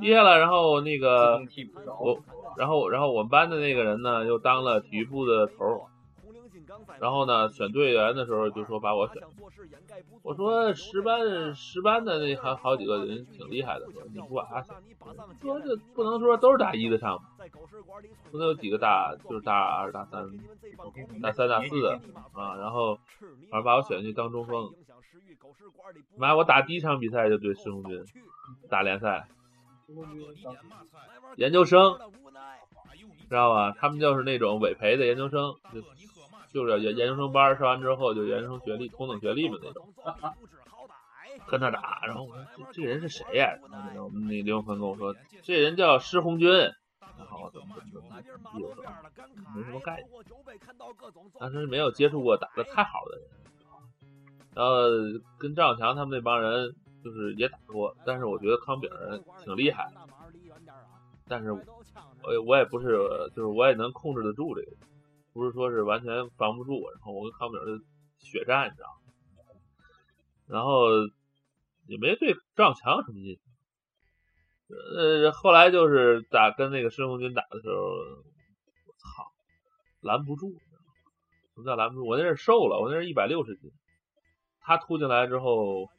[0.00, 1.78] 毕业了，然后那个替补。
[2.00, 2.18] 我，
[2.56, 5.80] 然后然后我们班的那个人呢，又当了体育部的头儿，
[7.00, 9.22] 然后呢，选队员的时候就说把我选，
[10.22, 14.74] 我说十班十班的那还好几个人挺厉害的，说你不把他选，
[15.40, 17.20] 说这不能说都是大一的上，
[18.30, 20.30] 不能有几个大就是大二大三
[21.22, 22.00] 大三大四的
[22.32, 22.96] 啊，然后
[23.50, 24.72] 反正把我选去当中锋。
[26.16, 28.02] 妈，我打第一场比赛就对施红军
[28.70, 29.26] 打联赛，
[31.36, 31.98] 研究生，
[33.28, 33.72] 知道吧？
[33.78, 35.82] 他们就是那种委培的研究生，就
[36.54, 39.92] 就是研研究生班上完之后就研究生学历，同等学历嘛那种，
[41.50, 42.00] 跟他打。
[42.06, 43.58] 然后我说这这人是谁呀？
[44.00, 46.48] 我们那刘永坤跟我说，这人叫施红军。
[47.16, 48.20] 然后怎么怎么怎么，
[48.58, 48.82] 意思
[49.54, 50.08] 没什么概念，
[51.38, 53.28] 当时没有接触过打的太好的人。
[54.54, 54.82] 然后
[55.38, 58.90] 跟赵小强他们那帮人就是也打过，但是我觉得康炳
[59.44, 59.92] 挺厉害，
[61.28, 61.60] 但是我
[62.46, 62.96] 我也不是
[63.34, 64.72] 就是我也能控制得住这个，
[65.34, 66.72] 不是说是完全防不住。
[66.94, 67.84] 然后我跟康炳是
[68.18, 68.94] 血战，你知道吗？
[70.46, 70.88] 然后
[71.86, 73.42] 也没对赵小强有什么印象。
[74.96, 79.30] 呃，后来就是打跟那个申红军打的时候，我操，
[80.00, 80.48] 拦不住，
[81.54, 82.06] 什么叫拦不住？
[82.06, 83.70] 我那是瘦了，我那是一百六十斤。
[84.60, 85.90] 他突进来之后，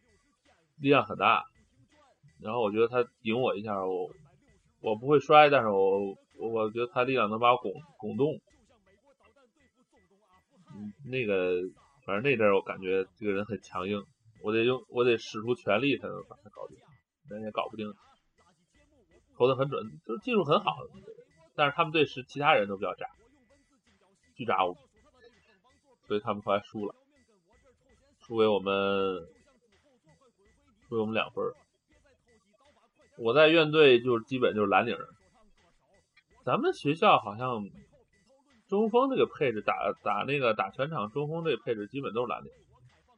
[0.79, 1.45] 力量很大，
[2.41, 4.09] 然后我觉得他顶我一下，我
[4.81, 8.41] 我不会摔，但是我我觉得他力量能把我拱拱动。
[11.05, 11.61] 那个
[12.05, 14.03] 反正那阵我感觉这个人很强硬，
[14.41, 16.77] 我得用我得使出全力才能把他搞定，
[17.29, 17.93] 人也搞不定。
[19.37, 20.77] 投的很准，就是技术很好，
[21.55, 23.05] 但是他们队是其他人都比较渣，
[24.35, 24.75] 巨渣我，
[26.07, 26.95] 所以他们后来输了。
[28.21, 28.73] 输给我们，
[30.87, 31.43] 输给我们两分。
[33.17, 34.97] 我在院队就是基本就是蓝领。
[36.45, 37.61] 咱们学校好像
[38.75, 42.51] 中锋这个配置打打那个打全场中锋这个配置基本都是蓝领，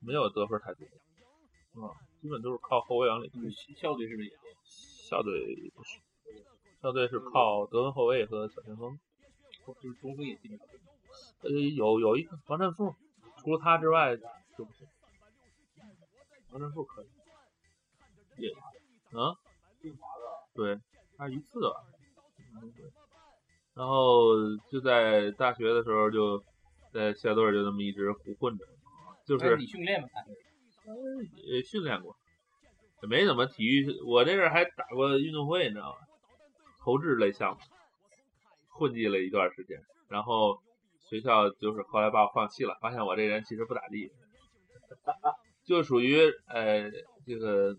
[0.01, 0.85] 没有得分太多。
[1.81, 1.89] 啊，
[2.21, 3.31] 基本都是靠后卫往里。
[3.75, 4.33] 校队是不是也？
[5.09, 5.99] 校队不是，
[6.79, 8.99] 校队是靠得分后卫和小前锋。
[9.65, 10.59] 就是中锋也基本。
[11.41, 12.93] 呃，有有一个王振富，
[13.37, 14.87] 除了他之外就不行。
[16.51, 17.07] 王振富可以，
[18.37, 18.51] 也
[19.19, 19.33] 啊，
[20.53, 20.79] 对，
[21.17, 21.83] 他一次吧，
[23.77, 24.33] 然后
[24.71, 26.43] 就在大学的时候就
[26.91, 28.65] 在校队就那么一直胡混着，
[29.25, 30.07] 就是你训练吗？
[30.87, 32.15] 呃训练过，
[33.03, 35.97] 也没怎么体育，我那阵还打过运动会，你知道吗？
[36.79, 37.59] 投掷类项目，
[38.69, 40.59] 混迹了一段时间，然后
[41.09, 44.09] 学校就是后来把我放弃了，发现我这人其实不咋地。
[45.67, 46.89] 就属于呃
[47.25, 47.75] 这个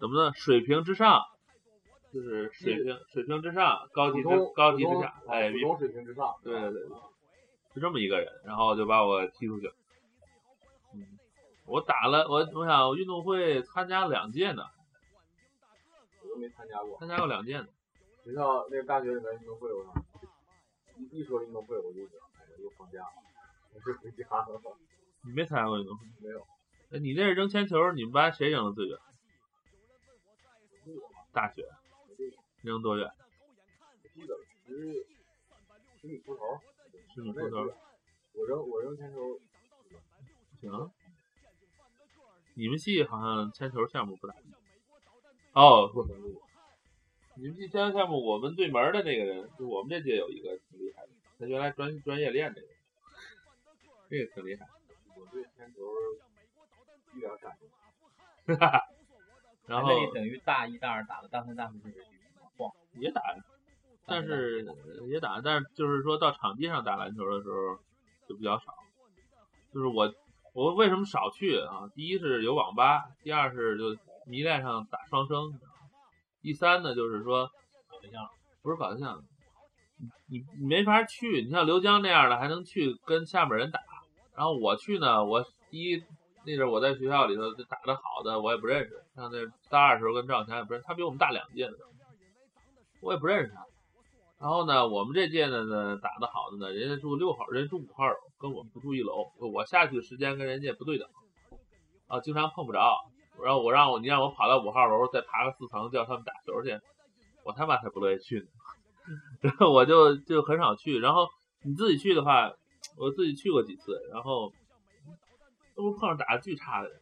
[0.00, 0.32] 怎么呢？
[0.34, 1.22] 水平之上，
[2.16, 6.88] 就是水平水平之上，高级之高级之下，哎，普通水平之上，对对对，
[7.74, 9.70] 是这么一个人，然后就把我踢出去。
[10.94, 11.18] 嗯，
[11.66, 14.62] 我打了，我我想运动会参加两届呢，
[16.22, 17.66] 我都没参加过，参加过两届呢。
[18.24, 19.84] 学校那个大学里面运动会，我
[20.96, 23.12] 一一说运动会我就想，哎呀，又放假了，
[23.74, 24.46] 我是回家了。
[25.22, 26.06] 你没参加过运动会？
[26.22, 26.40] 没有。
[26.92, 28.98] 哎，你那是扔铅球，你们班谁扔的最远？
[31.34, 31.68] 大学。
[32.66, 33.08] 扔多远？
[34.12, 34.34] 记得
[34.66, 35.06] 十
[36.00, 36.42] 十米出头。
[37.14, 37.58] 十米出头。
[38.34, 39.38] 我扔我扔铅球。
[40.60, 40.90] 行。
[42.54, 44.52] 你们系好像铅球项目不咋地。
[45.52, 46.04] 哦，不。
[47.36, 52.66] 你们系铅球项目，我们对门的那个人，就我们这届有一个挺厉害的，他原来专专业练这个，
[54.10, 54.66] 这个挺厉害。
[55.14, 55.94] 我对铅球
[57.14, 57.56] 一点感
[58.46, 58.88] 觉，哈哈。
[59.66, 62.15] 然后等于大一、大二打了，大三、大四就是晃
[62.98, 63.22] 也打，
[64.06, 64.64] 但是
[65.08, 67.78] 也打，但是就是说到场地上打篮球的时候
[68.28, 68.74] 就比较少。
[69.72, 70.12] 就是我
[70.54, 71.90] 我为什么少去啊？
[71.94, 75.52] 第一是有网吧，第二是就迷恋上打双生，
[76.40, 77.46] 第三呢就是说
[77.88, 78.26] 搞对象，
[78.62, 79.22] 不是搞对象，
[80.28, 81.42] 你你没法去。
[81.42, 83.80] 你像刘江那样的还能去跟下面人打。
[84.34, 86.02] 然后我去呢，我第一
[86.44, 89.38] 那阵我在学校里头打的好的我也不认识，像那
[89.68, 91.76] 大二时候跟赵强也不认识，他比我们大两届的，
[93.00, 93.64] 我也不认识他。
[94.38, 101.08] 然后呢，我们这届的呢打的好的呢，人家住六号，人家住五号楼，跟我们不住一楼，我下去时间跟人家不对等，
[102.06, 102.96] 啊，经常碰不着。
[103.42, 106.78] 然后我让我你让我跑到五号楼再爬个四层叫他们打球去，
[107.44, 108.46] 我他妈才不乐意去呢。
[109.42, 110.98] 然后我就就很少去。
[110.98, 111.28] 然后
[111.62, 112.52] 你自己去的话。
[112.96, 114.52] 我自己去过几次，然后
[115.74, 117.00] 都碰上打的巨差的人，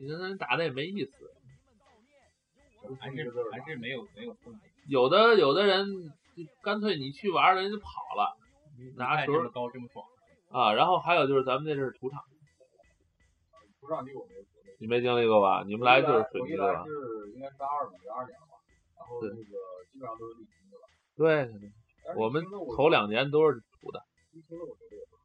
[0.00, 1.12] 你跟人打的也没意思，
[2.98, 4.36] 还是还是没有没有
[4.88, 5.86] 有的有的人
[6.62, 7.84] 干脆你去玩了人就跑
[8.16, 8.36] 了，
[8.96, 10.04] 拿球这么高这么爽，
[10.50, 12.20] 啊，然后还有就是咱们那是土场，
[13.80, 14.76] 土场地我没经历。
[14.78, 15.64] 你没经历过吧？
[15.66, 16.84] 你们来就是水泥的吧？
[16.84, 18.60] 是应该二二年吧，
[18.96, 19.42] 然后对那个
[19.90, 20.84] 基本上都是沥青的了。
[21.16, 21.48] 对，
[22.16, 22.44] 我们
[22.76, 24.00] 头两年都是土的，
[24.34, 25.22] 沥青的我觉得也不好，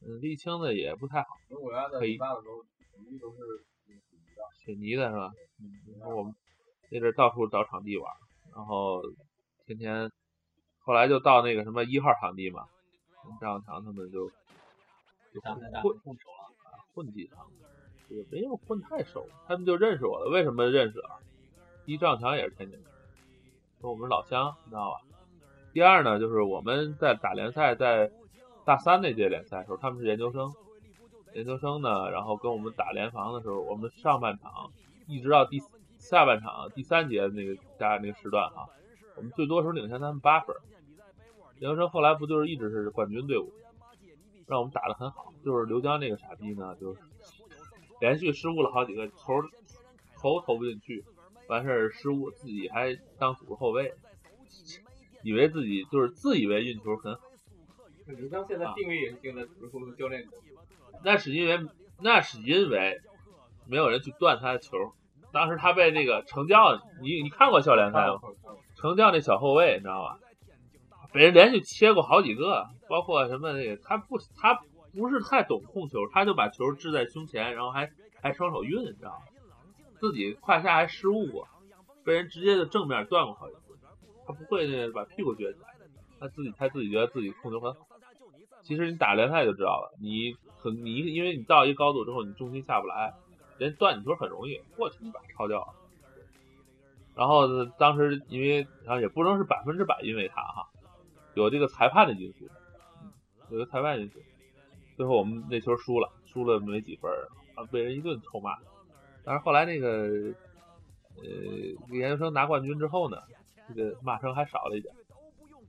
[0.00, 3.36] 嗯，沥青的也不太好，因为我原来在可以武大的时候，场地都是
[3.84, 4.42] 水泥的。
[4.64, 5.30] 水泥的是吧？
[5.60, 5.68] 嗯，
[6.00, 6.34] 然后我们
[6.90, 8.16] 那阵儿到处找场地玩儿，
[8.54, 9.02] 然后
[9.66, 10.10] 天天，
[10.80, 12.66] 后来就到那个什么一号场地嘛，
[13.40, 14.28] 张小强他们就
[15.32, 17.46] 就咱们大混混熟了，混几场，
[18.08, 20.30] 也没有混太熟，他们就认识我了。
[20.30, 21.18] 为什么认识啊？
[21.84, 22.88] 第一，张小强也是天津人，
[23.80, 25.00] 跟我们是老乡，你知道吧？
[25.72, 28.12] 第二呢，就是我们在打联赛，在
[28.64, 30.54] 大三那届联赛的时候，他们是研究生，
[31.34, 34.70] 研究生呢，然后跟我们打联防的时候，我们上半场
[35.08, 35.60] 一直到第
[36.04, 38.68] 下半场第三节那个加那个时段啊，
[39.16, 40.60] 我们最多时候领先他们八分儿。
[41.60, 43.50] 研究生后来不就是一直是冠军队伍，
[44.46, 45.32] 让我们打得很好。
[45.42, 47.00] 就是刘江那个傻逼呢，就是
[48.02, 49.42] 连续失误了好几个球，
[50.18, 51.02] 投投不进去，
[51.48, 53.94] 完事儿失误，自己还当组织后卫，
[55.22, 57.22] 以为自己就是自以为运球很好。
[58.08, 60.28] 刘江现在定位也是定在足球教练，
[61.02, 61.66] 那是因为
[61.98, 63.00] 那是因为
[63.66, 64.92] 没有人去断他的球。
[65.34, 68.20] 当时他被那个成教，你你看过校联赛吗？
[68.76, 70.18] 成教那小后卫，你知道吧？
[71.12, 74.60] 被人连续切过好几个，包括什么那个，他不他
[74.94, 77.90] 不是太懂控球，他就把球掷在胸前，然后还
[78.22, 79.26] 还双手运，你知道吗？
[80.00, 81.48] 自己胯下还失误过，
[82.04, 83.60] 被人直接就正面断过好几次。
[84.26, 85.68] 他不会那个把屁股撅起来，
[86.20, 87.80] 他自己他自己觉得自己控球很好。
[88.62, 93.12] 其实你打联赛就知道了，你很你因为你到一个高度之后，你重心下不来，
[93.58, 95.68] 人断你球很容易，过去一把抄掉了。
[97.14, 100.68] 然后，当时因为啊也不能是百分之百因为他哈，
[101.34, 102.48] 有这个裁判的因素，
[103.50, 104.18] 有个裁判因素，
[104.96, 107.10] 最后我们那球输了，输了没几分，
[107.54, 108.56] 啊被人一顿臭骂。
[109.24, 109.88] 但是后来那个
[111.16, 111.24] 呃
[111.90, 113.18] 研究生拿冠军之后呢，
[113.68, 114.92] 这个骂声还少了一点。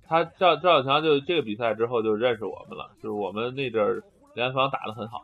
[0.08, 4.02] 他赵赵小强就这个比赛之后就认识我们了，就是我们那阵
[4.34, 5.24] 联防打得很好，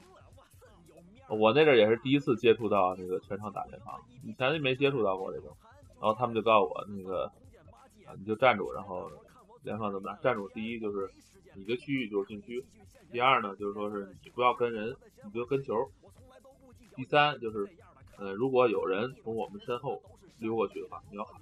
[1.36, 5.56] 我那阵也是第一次接触到那个全场打联防，以前就没接触到过这种。
[6.00, 7.26] 然后他们就告诉我那个
[8.06, 9.10] 啊你就站住，然后
[9.64, 10.16] 联防怎么打？
[10.18, 11.10] 站住第一就是
[11.56, 12.66] 你的区域就是禁区，
[13.12, 15.74] 第二呢就是说是你不要跟人，你就跟球。
[16.96, 17.70] 第三就是
[18.18, 20.02] 呃如果有人从我们身后
[20.40, 21.40] 溜过去的话，你要喊，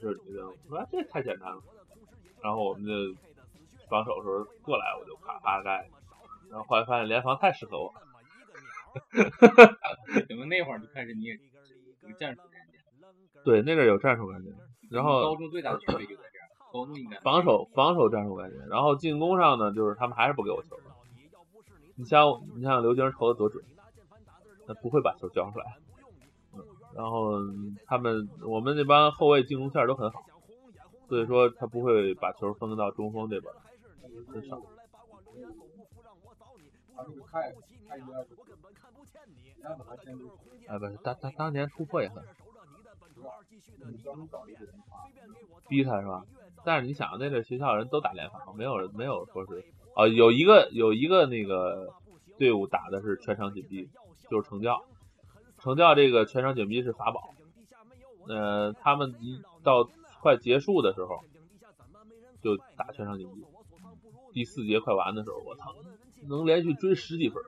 [0.00, 0.56] 这是你的任务。
[0.68, 1.62] 我说、这太简单了。
[2.42, 2.92] 然后我们就
[3.88, 5.88] 防守的时候过来，我就啪啪盖。
[6.48, 7.92] 然后后来发现联防太适合我，
[10.28, 13.44] 怎么那会儿就开始你也有战术概念？
[13.44, 14.54] 对，那阵儿有战术概念。
[14.90, 20.76] 然后高中最大的区别就在这儿，高中应该防守防守战术概念，然后进攻上呢，就是他们还是不给我球。
[21.96, 23.64] 你像你像刘晶投的多准，
[24.66, 25.64] 他不会把球交出来。
[26.54, 26.62] 嗯，
[26.94, 27.32] 然后
[27.86, 30.22] 他们我们那帮后卫进攻线都很好，
[31.08, 33.52] 所以说他不会把球分到中锋这边，
[34.32, 34.60] 很少。
[36.96, 37.52] 他那个太
[37.88, 38.30] 太应该是，
[39.26, 40.24] 你看他现在
[40.66, 42.24] 哎，不是，当当当年突破也很
[45.68, 46.24] 逼他是吧？
[46.64, 51.92] 但是你想，那阵学校人都打联防，没有人没有说是哦，有一个有一个那个
[52.38, 53.88] 队伍打的是全场紧逼，
[54.30, 54.82] 就是成教。
[55.58, 57.30] 成教这个全场紧逼是法宝，
[58.28, 59.88] 呃，他们一到
[60.20, 61.20] 快结束的时候
[62.42, 63.44] 就打全场紧逼，
[64.32, 65.74] 第四节快完的时候，我操，
[66.22, 67.42] 能连续追十几分。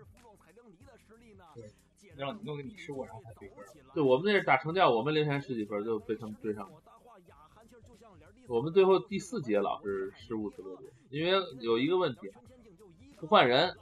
[1.55, 1.71] 对
[2.17, 3.65] 让你弄给你失误，然后才对分。
[3.95, 6.83] 对，我们那是打成架，我们领先十几分就被他们追上了。
[8.49, 12.33] 我们最后第四节老是失误特别多，因为有一个问题，
[13.21, 13.77] 不换人，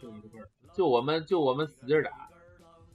[0.00, 0.48] 就一个分儿。
[0.74, 2.30] 就我们就我们使劲打，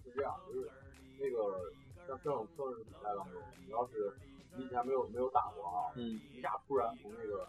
[0.04, 0.72] 是这样，就是
[1.20, 1.72] 那个
[2.08, 4.14] 像这种正式比赛当中，你要是
[4.56, 7.46] 你以前没有没有打过啊，嗯一下突然从那个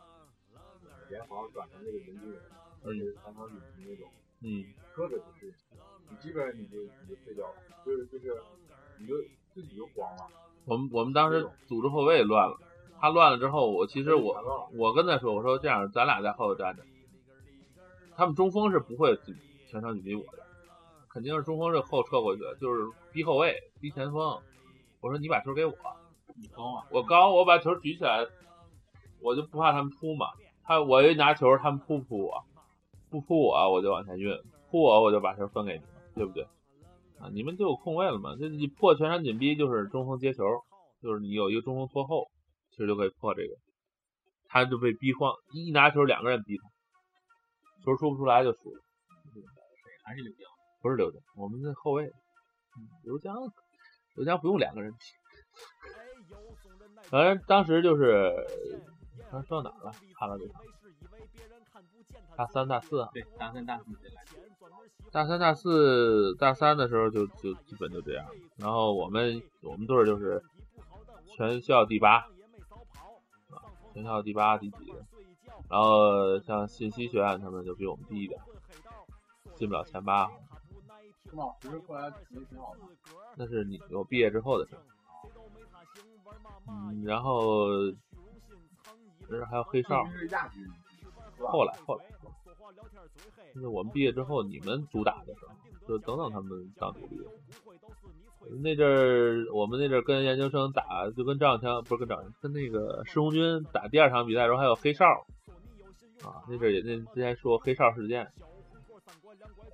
[1.09, 2.41] 联防转成那个人军人，
[2.85, 4.09] 而且是三场顶级那种，
[4.43, 4.65] 嗯，
[4.95, 5.55] 特别不适应，
[6.11, 8.37] 你基本上你就你就退掉了，就是就是
[8.99, 9.15] 你就
[9.53, 10.29] 自己就慌了。
[10.65, 12.59] 我们我们当时组织后卫乱了，
[13.01, 16.83] 他乱了之后，我其实我我跟他说，我说这样，咱俩在后头站着，
[18.17, 19.19] 他们中锋是不会
[19.69, 20.47] 全场紧逼我的，
[21.09, 24.41] 肯定是中锋是后撤过去的，就是逼后卫、逼前锋。
[25.01, 25.75] 我说你把球给我，
[26.35, 28.27] 你高啊，我高，我把球举起来，
[29.21, 30.29] 我就不怕他们扑嘛。
[30.65, 32.45] 他我一拿球，他们扑扑我？
[33.11, 34.35] 不扑我，我就往前运；
[34.71, 36.45] 扑我，我就把球分给你们，对不对？
[37.21, 38.35] 啊，你们就有空位了嘛？
[38.41, 40.43] 这你破全场紧逼，就是中锋接球，
[41.01, 42.27] 就是你有一个中锋拖后，
[42.71, 43.55] 其实就可以破这个。
[44.49, 46.65] 他就被逼慌，一拿球两个人逼他，
[47.85, 48.81] 球出不出来就输了。
[50.05, 50.49] 还是刘江？
[50.83, 52.11] 不是刘江，我们的后卫。
[53.05, 53.35] 刘江，
[54.17, 54.99] 刘江不用两个人踢。
[57.11, 58.35] 反正当时就是，
[59.31, 59.93] 刚说到哪了？
[60.19, 60.63] 看了这场。
[62.37, 63.09] 大三、大四。
[63.13, 64.25] 对，大三、大四进来。
[65.13, 68.27] 大三、大四、大三的时候就就基本就这样。
[68.57, 70.43] 然后我们我们队就是
[71.37, 72.17] 全校第八，
[73.51, 73.63] 啊，
[73.93, 74.93] 全校第八、第几？
[75.69, 78.41] 然后像信息学院他们就比我们低一点，
[79.55, 80.29] 进不了前八。
[81.31, 81.45] 是吗？
[81.61, 82.81] 其实后来成绩挺好的。
[83.37, 84.77] 那是你我毕业之后的事。
[86.69, 87.69] 嗯，然后
[89.29, 90.05] 不是还有黑哨。
[91.39, 92.05] 后来后来，
[93.55, 95.53] 就是我们毕业之后，你们主打的时候，
[95.89, 97.27] 就等等他们当主力。
[98.63, 105.07] 那阵儿我们那阵儿跟研究生打，就跟张小强不是跟张，跟那个施红军打第二场比赛的时候，还有黑哨
[106.23, 106.45] 啊。
[106.49, 108.31] 那阵儿也那之前说黑哨事件，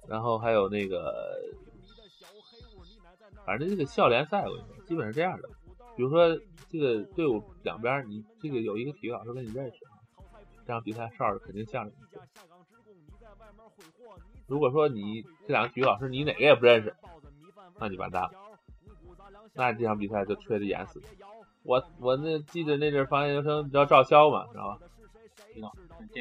[0.08, 1.36] 然后还有那个，
[3.44, 5.48] 反正这个校联赛，我跟你说，基本是这样的。
[6.00, 6.34] 比如说
[6.70, 9.76] 这个队伍两边，你这个有一个体育老师跟你认识。
[10.64, 11.96] 这场比赛哨肯定向着你。
[14.46, 16.96] 如果说你这两个体育老师你哪个也不认识，
[17.78, 18.30] 那你完蛋了。
[19.52, 21.02] 那这场比赛就吹得严死。
[21.64, 24.46] 我我那记得那阵防研究生，你知道赵潇吗？
[24.50, 24.78] 知道吧？
[25.54, 25.70] 知道。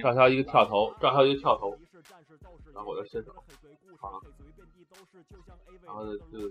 [0.04, 1.72] 赵潇一个跳投，赵潇一个跳投，
[2.74, 3.32] 然后我就伸手，
[4.02, 4.20] 啊，
[5.86, 6.50] 然后就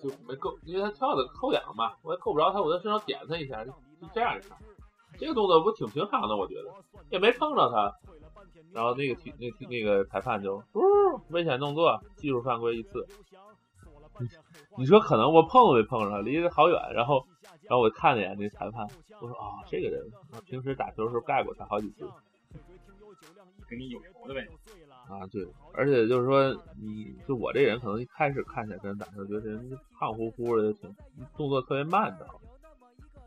[0.00, 3.72] 就没够，因为他跳的扣两嘛，我也够不着他，我在身上点他一下，就
[4.12, 4.56] 这样一下。
[5.16, 6.72] 这个动作不挺平常的，我觉得
[7.10, 7.94] 也没碰着他。
[8.72, 10.80] 然后那个体那那个裁判就，呜，
[11.28, 13.06] 危险动作，技术犯规一次。
[14.76, 16.80] 你说可能我碰都没碰上，离得好远。
[16.92, 17.24] 然后
[17.62, 18.88] 然后我看了一眼那裁判，
[19.20, 20.02] 我说啊，这个人
[20.44, 22.10] 平时打球的时候盖过他好几次，
[23.68, 24.48] 跟你有仇的呗。
[25.08, 26.50] 啊，对，而且就是说，
[26.80, 30.94] 你就我这人可能一开始看起来跟人打球，觉得人胖乎乎的，挺
[31.36, 32.26] 动作特别慢的，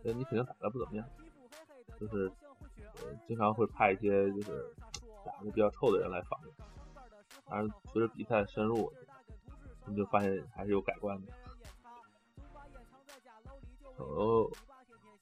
[0.01, 1.05] 对你肯定打的不怎么样。
[1.99, 2.31] 就是，
[2.77, 4.65] 呃，经常会派一些就是
[5.25, 6.39] 打的比较臭的人来防，
[7.45, 8.91] 反正随着比赛深入，
[9.85, 11.31] 你就发现还是有改观的。
[13.97, 14.49] 哦，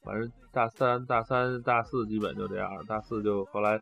[0.03, 3.81] 反正大三、大三、大四基本就这样，大四就后来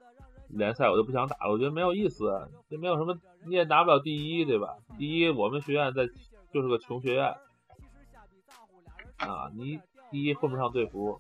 [0.55, 4.77] 联赛我就不想打了，我觉得没有意思，也没有什么，你也拿不了第一，对吧？
[4.97, 6.07] 第一我们学院在
[6.51, 7.35] 就是个穷学院，
[9.17, 9.79] 啊，你
[10.11, 11.19] 第一混不上队服。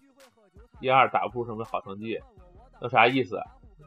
[0.79, 2.19] 第二打不出什么好成绩，
[2.81, 3.39] 有啥意思？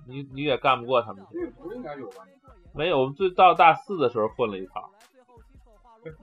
[0.06, 1.24] 你你也干不过他们。
[1.58, 2.24] 不应该有吧？
[2.72, 4.90] 没有，我们最到大四的时候混了一套。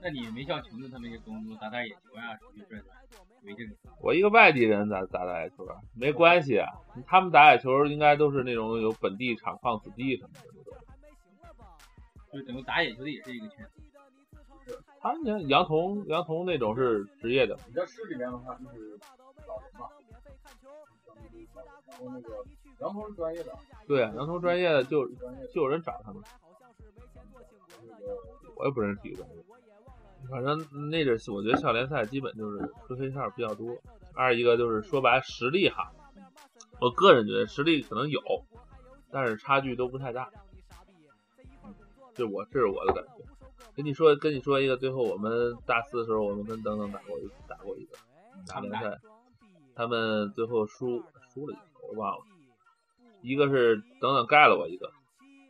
[0.02, 2.96] 那你没像琼子他们那些东打打野球呀，出去转转。
[4.00, 5.76] 我一个外地人咋咋打野球啊？
[5.94, 6.68] 没关系啊，
[7.06, 10.74] 他们打野球应该都是那种有本地厂矿子弟什么的那种。
[12.32, 13.82] 就等于打野球的也是一个圈子。
[15.00, 17.58] 他们像杨桐，杨桐那种是职业的。
[17.66, 18.98] 你在市里面的话，就是
[19.46, 19.88] 老人嘛。
[21.86, 22.44] 然后那个
[22.80, 23.52] 杨彤是专业的，
[23.86, 25.06] 对，杨桐专业的就
[25.52, 26.22] 就有人找他们。
[28.56, 29.36] 我也不认识体育专业，
[30.30, 33.76] 反正那阵我觉得校联赛基本就是吹黑哨比较多。
[34.14, 35.92] 二一个就是说白实力哈，
[36.80, 38.20] 我个人觉得实力可能有，
[39.10, 40.30] 但是差距都不太大。
[42.14, 43.24] 就我这是我的感觉。
[43.74, 47.96] 跟你说跟你说一个，最后我们大四的时候，我们跟等等打过一打过一个
[48.46, 48.98] 打联赛。
[49.74, 51.02] 他们最后输
[51.32, 52.24] 输了一个，我忘了。
[53.20, 54.92] 一个是等等盖了我一个，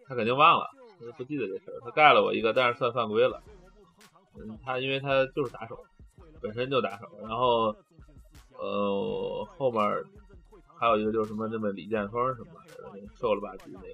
[0.08, 0.70] 他肯定忘了，
[1.00, 1.80] 他不记得这事儿。
[1.84, 3.42] 他盖了我一个，但是算犯规了。
[4.36, 5.84] 嗯，他因为他就是打手，
[6.40, 7.06] 本身就打手。
[7.20, 7.74] 然后
[8.58, 9.80] 呃后面
[10.78, 13.88] 还有一个就是什么那么李建峰什么的，瘦了吧唧那个，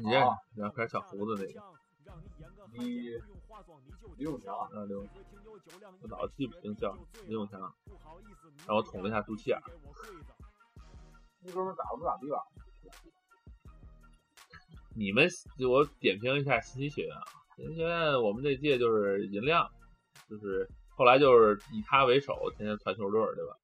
[0.00, 0.28] 你认识？
[0.56, 1.62] 两块小胡子那个。
[2.74, 3.10] 李
[4.18, 6.94] 刘永强啊，刘，我老记不清叫
[7.26, 7.60] 李永强。
[8.66, 9.58] 然后捅了一下肚脐眼。
[11.40, 12.38] 那哥们打不咋地吧？
[14.94, 15.26] 你们，
[15.68, 17.24] 我点评一下信息学院啊。
[17.58, 19.68] 信息学院我们这届就是银亮，
[20.30, 23.56] 就是后来就是以他为首，天天传球队，对吧？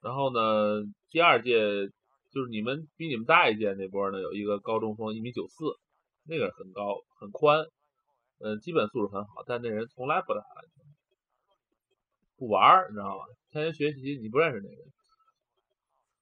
[0.00, 1.88] 然后呢，第二届
[2.30, 5.64] 就是你们比你们大一届那波呢，有一个高中锋一米九四，
[6.24, 7.66] 那个很高很宽，
[8.38, 10.84] 嗯，基本素质很好，但那人从来不打篮球，
[12.36, 13.24] 不玩，你知道吗？
[13.50, 14.82] 天天学习，你不认识那个。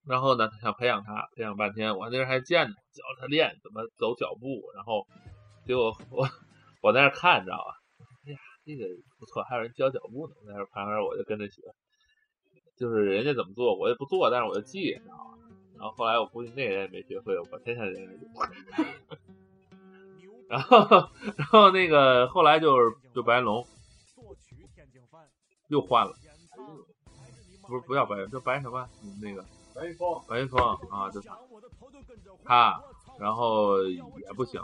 [0.07, 4.63] 然后呢，他想培养他，培养半天，我那还见呢，教他练怎么走脚步。
[4.75, 5.07] 然后
[5.67, 6.27] 结果我
[6.85, 7.81] 我在那看，你知道吧？
[8.27, 8.85] 哎呀，这个
[9.19, 10.35] 不错，还有人教脚步呢。
[10.47, 11.63] 在那旁边我就跟着学，
[12.77, 15.25] 就是人家怎么做，我也不做，但是我就记，你知道吧？
[15.79, 18.27] 然后后来我估计那人也没学会，我天天在那就。
[20.47, 21.09] 然后，
[21.39, 23.67] 然后那个后来就是就白云龙
[25.69, 26.13] 又换了，
[27.67, 28.87] 不是不叫白云，叫白什么？
[29.23, 29.43] 那个
[29.75, 30.61] 白云峰，白云峰
[30.91, 31.39] 啊，就他，
[32.45, 32.85] 他，
[33.19, 34.61] 然后也不行，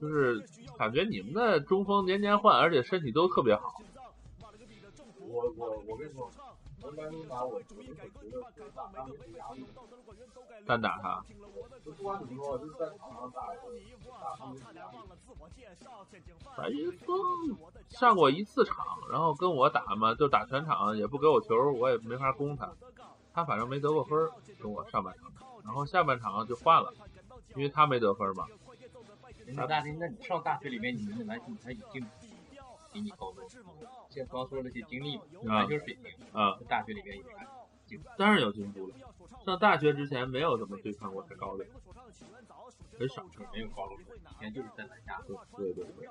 [0.00, 0.44] 就是
[0.76, 3.74] 感觉你们的中锋年年换，而且身体都特别好。
[5.20, 6.30] 我我我跟你说，
[6.82, 9.64] 我白云打我，我就觉得打他没压力，
[10.66, 11.22] 单打他。
[11.84, 13.48] 就不管怎么说，就是在场上打。
[16.56, 17.16] 白云峰
[17.88, 18.76] 上过一次场，
[19.10, 22.72] 然后跟我打嘛，就打全场，也不给我球，我也没法攻他。
[23.32, 24.28] 他反正没得过分，
[24.60, 25.30] 跟我上半场，
[25.64, 26.92] 然后下半场就换了，
[27.54, 28.46] 因为他没得分嘛。
[29.54, 32.04] 那大学，那你上大学里面，你们的篮球他已经
[32.92, 33.48] 比你高多了。
[34.08, 37.46] 先刚说那些经历嘛，篮球水平啊，大学里面也还
[37.86, 38.94] 进，当然有进步了。
[39.44, 41.64] 上大学之前没有怎么对抗过太高的，
[42.98, 45.20] 很少，没有高中，以前就是在篮下。
[45.56, 46.08] 对对对，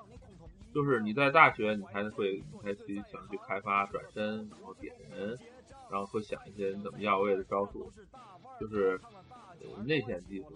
[0.72, 5.38] 就是你在大学，你才会，你才去想去开发转身，然后点人，
[5.90, 7.92] 然后会想一些你怎么要位的招数，
[8.60, 9.00] 就是
[9.84, 10.52] 内线技术。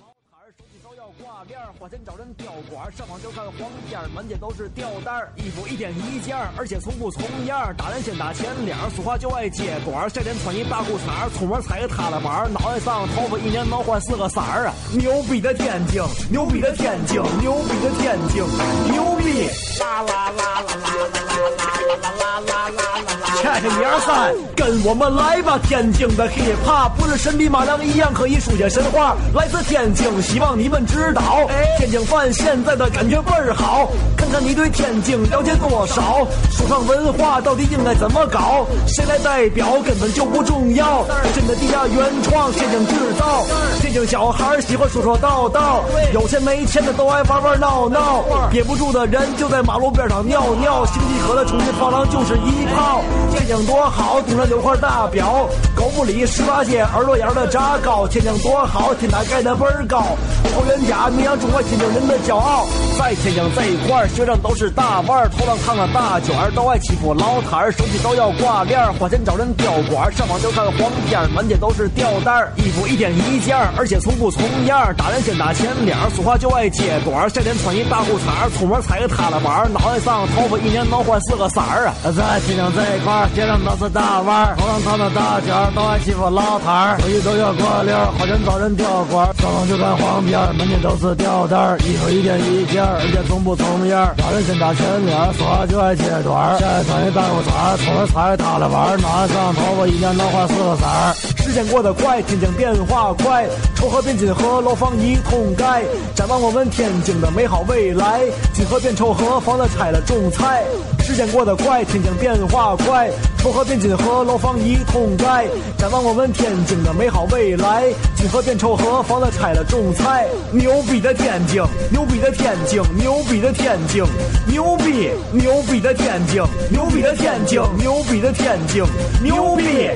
[0.97, 14.75] 要挂链，花钱找人吊管，上网就看黄片，满街都是吊带衣服一天一件儿，而且从不重样儿打人先打前脸儿，说话就爱接管儿夏天穿一大裤衩儿出门踩个踏拉板儿脑袋上头发一年能换四个色儿啊！
[14.93, 18.45] 牛逼的天津，牛逼的天津，牛逼的天津，
[18.93, 19.49] 牛逼！
[19.81, 21.81] 啦啦啦啦啦啦啦
[22.21, 23.22] 啦啦啦啦啦！
[23.22, 25.59] 恰恰一二三，跟我们来吧！
[25.63, 30.87] 天津的 hiphop 不是神笔马良一样可以书写神话，来自天津，希望你们。
[30.93, 33.89] 知道，天津饭现在的感觉倍儿好。
[34.15, 36.27] 看看你对天津了解多少？
[36.51, 38.67] 说唱文化到底应该怎么搞？
[38.87, 41.05] 谁来代表根本就不重要。
[41.35, 43.43] 真的地下原创，天津制造。
[43.81, 45.83] 天津小孩喜欢说说道道，
[46.13, 48.25] 有钱没钱的都爱玩玩闹闹。
[48.51, 50.85] 憋不住的人就在马路边上尿尿。
[50.85, 53.01] 星际河的冲进发廊就是一炮。
[53.33, 55.49] 天津多好，顶上有块大表。
[55.75, 58.07] 狗不理十八街耳朵眼的炸糕。
[58.07, 60.05] 天津多好，天台盖的倍儿高。
[60.53, 60.83] 桃园。
[60.83, 62.67] 甲名扬中华天津人的骄傲，
[62.99, 81.95] 在天津这一块学生都是大腕儿，头上烫个大卷儿，都爱欺负老摊儿，手机都要挂链儿，花钱找人吊管儿，上网就看黄片儿，满街都是吊带儿，衣服一天一件儿，而且从不重样儿，打人先打前脸儿，说话就爱接短儿，夏天穿一大裤衩儿，出门踩个踏拉板儿，脑袋上头发一年能换四个色儿啊！
[82.11, 90.55] 在天津这一块街上都是大腕儿，头上烫着大卷儿，都爱欺负老摊儿，手机都要挂链儿，好人找人吊管儿，上网就看黄片儿。
[90.83, 101.15] 都是吊带衣服一件一件而且从不重样儿打人先打前脸儿说话就爱切短儿现在穿一大裤衩出门踩踏了玩儿，拿上头发一年能换四个色儿。
[101.53, 105.85] 时间过得快，天津变化快，丑河变金河，楼房一通盖。
[106.15, 108.23] 展望我们天津的美好未来，
[108.55, 110.65] 金河变丑河，房子拆了种菜。
[111.01, 115.47] 时间过得快，天津变化快，丑河变金河，楼房一通盖。
[115.77, 117.85] 展望我们天津的美好未来，
[118.17, 120.27] 金河变丑河，房子拆了种菜。
[120.53, 124.03] 牛逼的天津，牛逼的天津，牛逼的天津，
[124.47, 128.83] 牛逼，牛逼的天津，牛逼的天津，牛逼的天津，
[129.23, 129.91] 牛逼。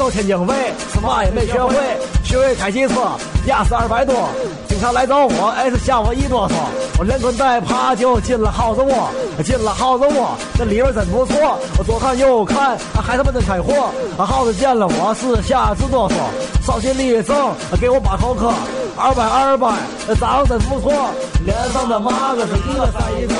[0.00, 0.54] 到天津卫，
[0.94, 1.74] 什么也没学会，
[2.24, 2.94] 学会开汽车，
[3.46, 4.30] 压死二百多。
[4.66, 6.54] 经常来找我，哎，是吓我一哆嗦。
[6.98, 9.10] 我连滚带爬就进了耗子窝，
[9.44, 11.58] 进了耗子窝，这里边真不错。
[11.76, 13.90] 我左看右看，还他妈真开货。
[14.16, 16.14] 耗子见了我是吓直哆嗦，
[16.66, 17.36] 稍息立正，
[17.78, 18.50] 给我把口磕。
[18.96, 19.68] 二百二百，
[20.18, 21.10] 长得真不错，
[21.44, 23.34] 脸上的麻子是一个赛一个，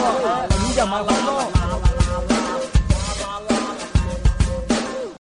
[0.68, 1.59] 你家马上弄。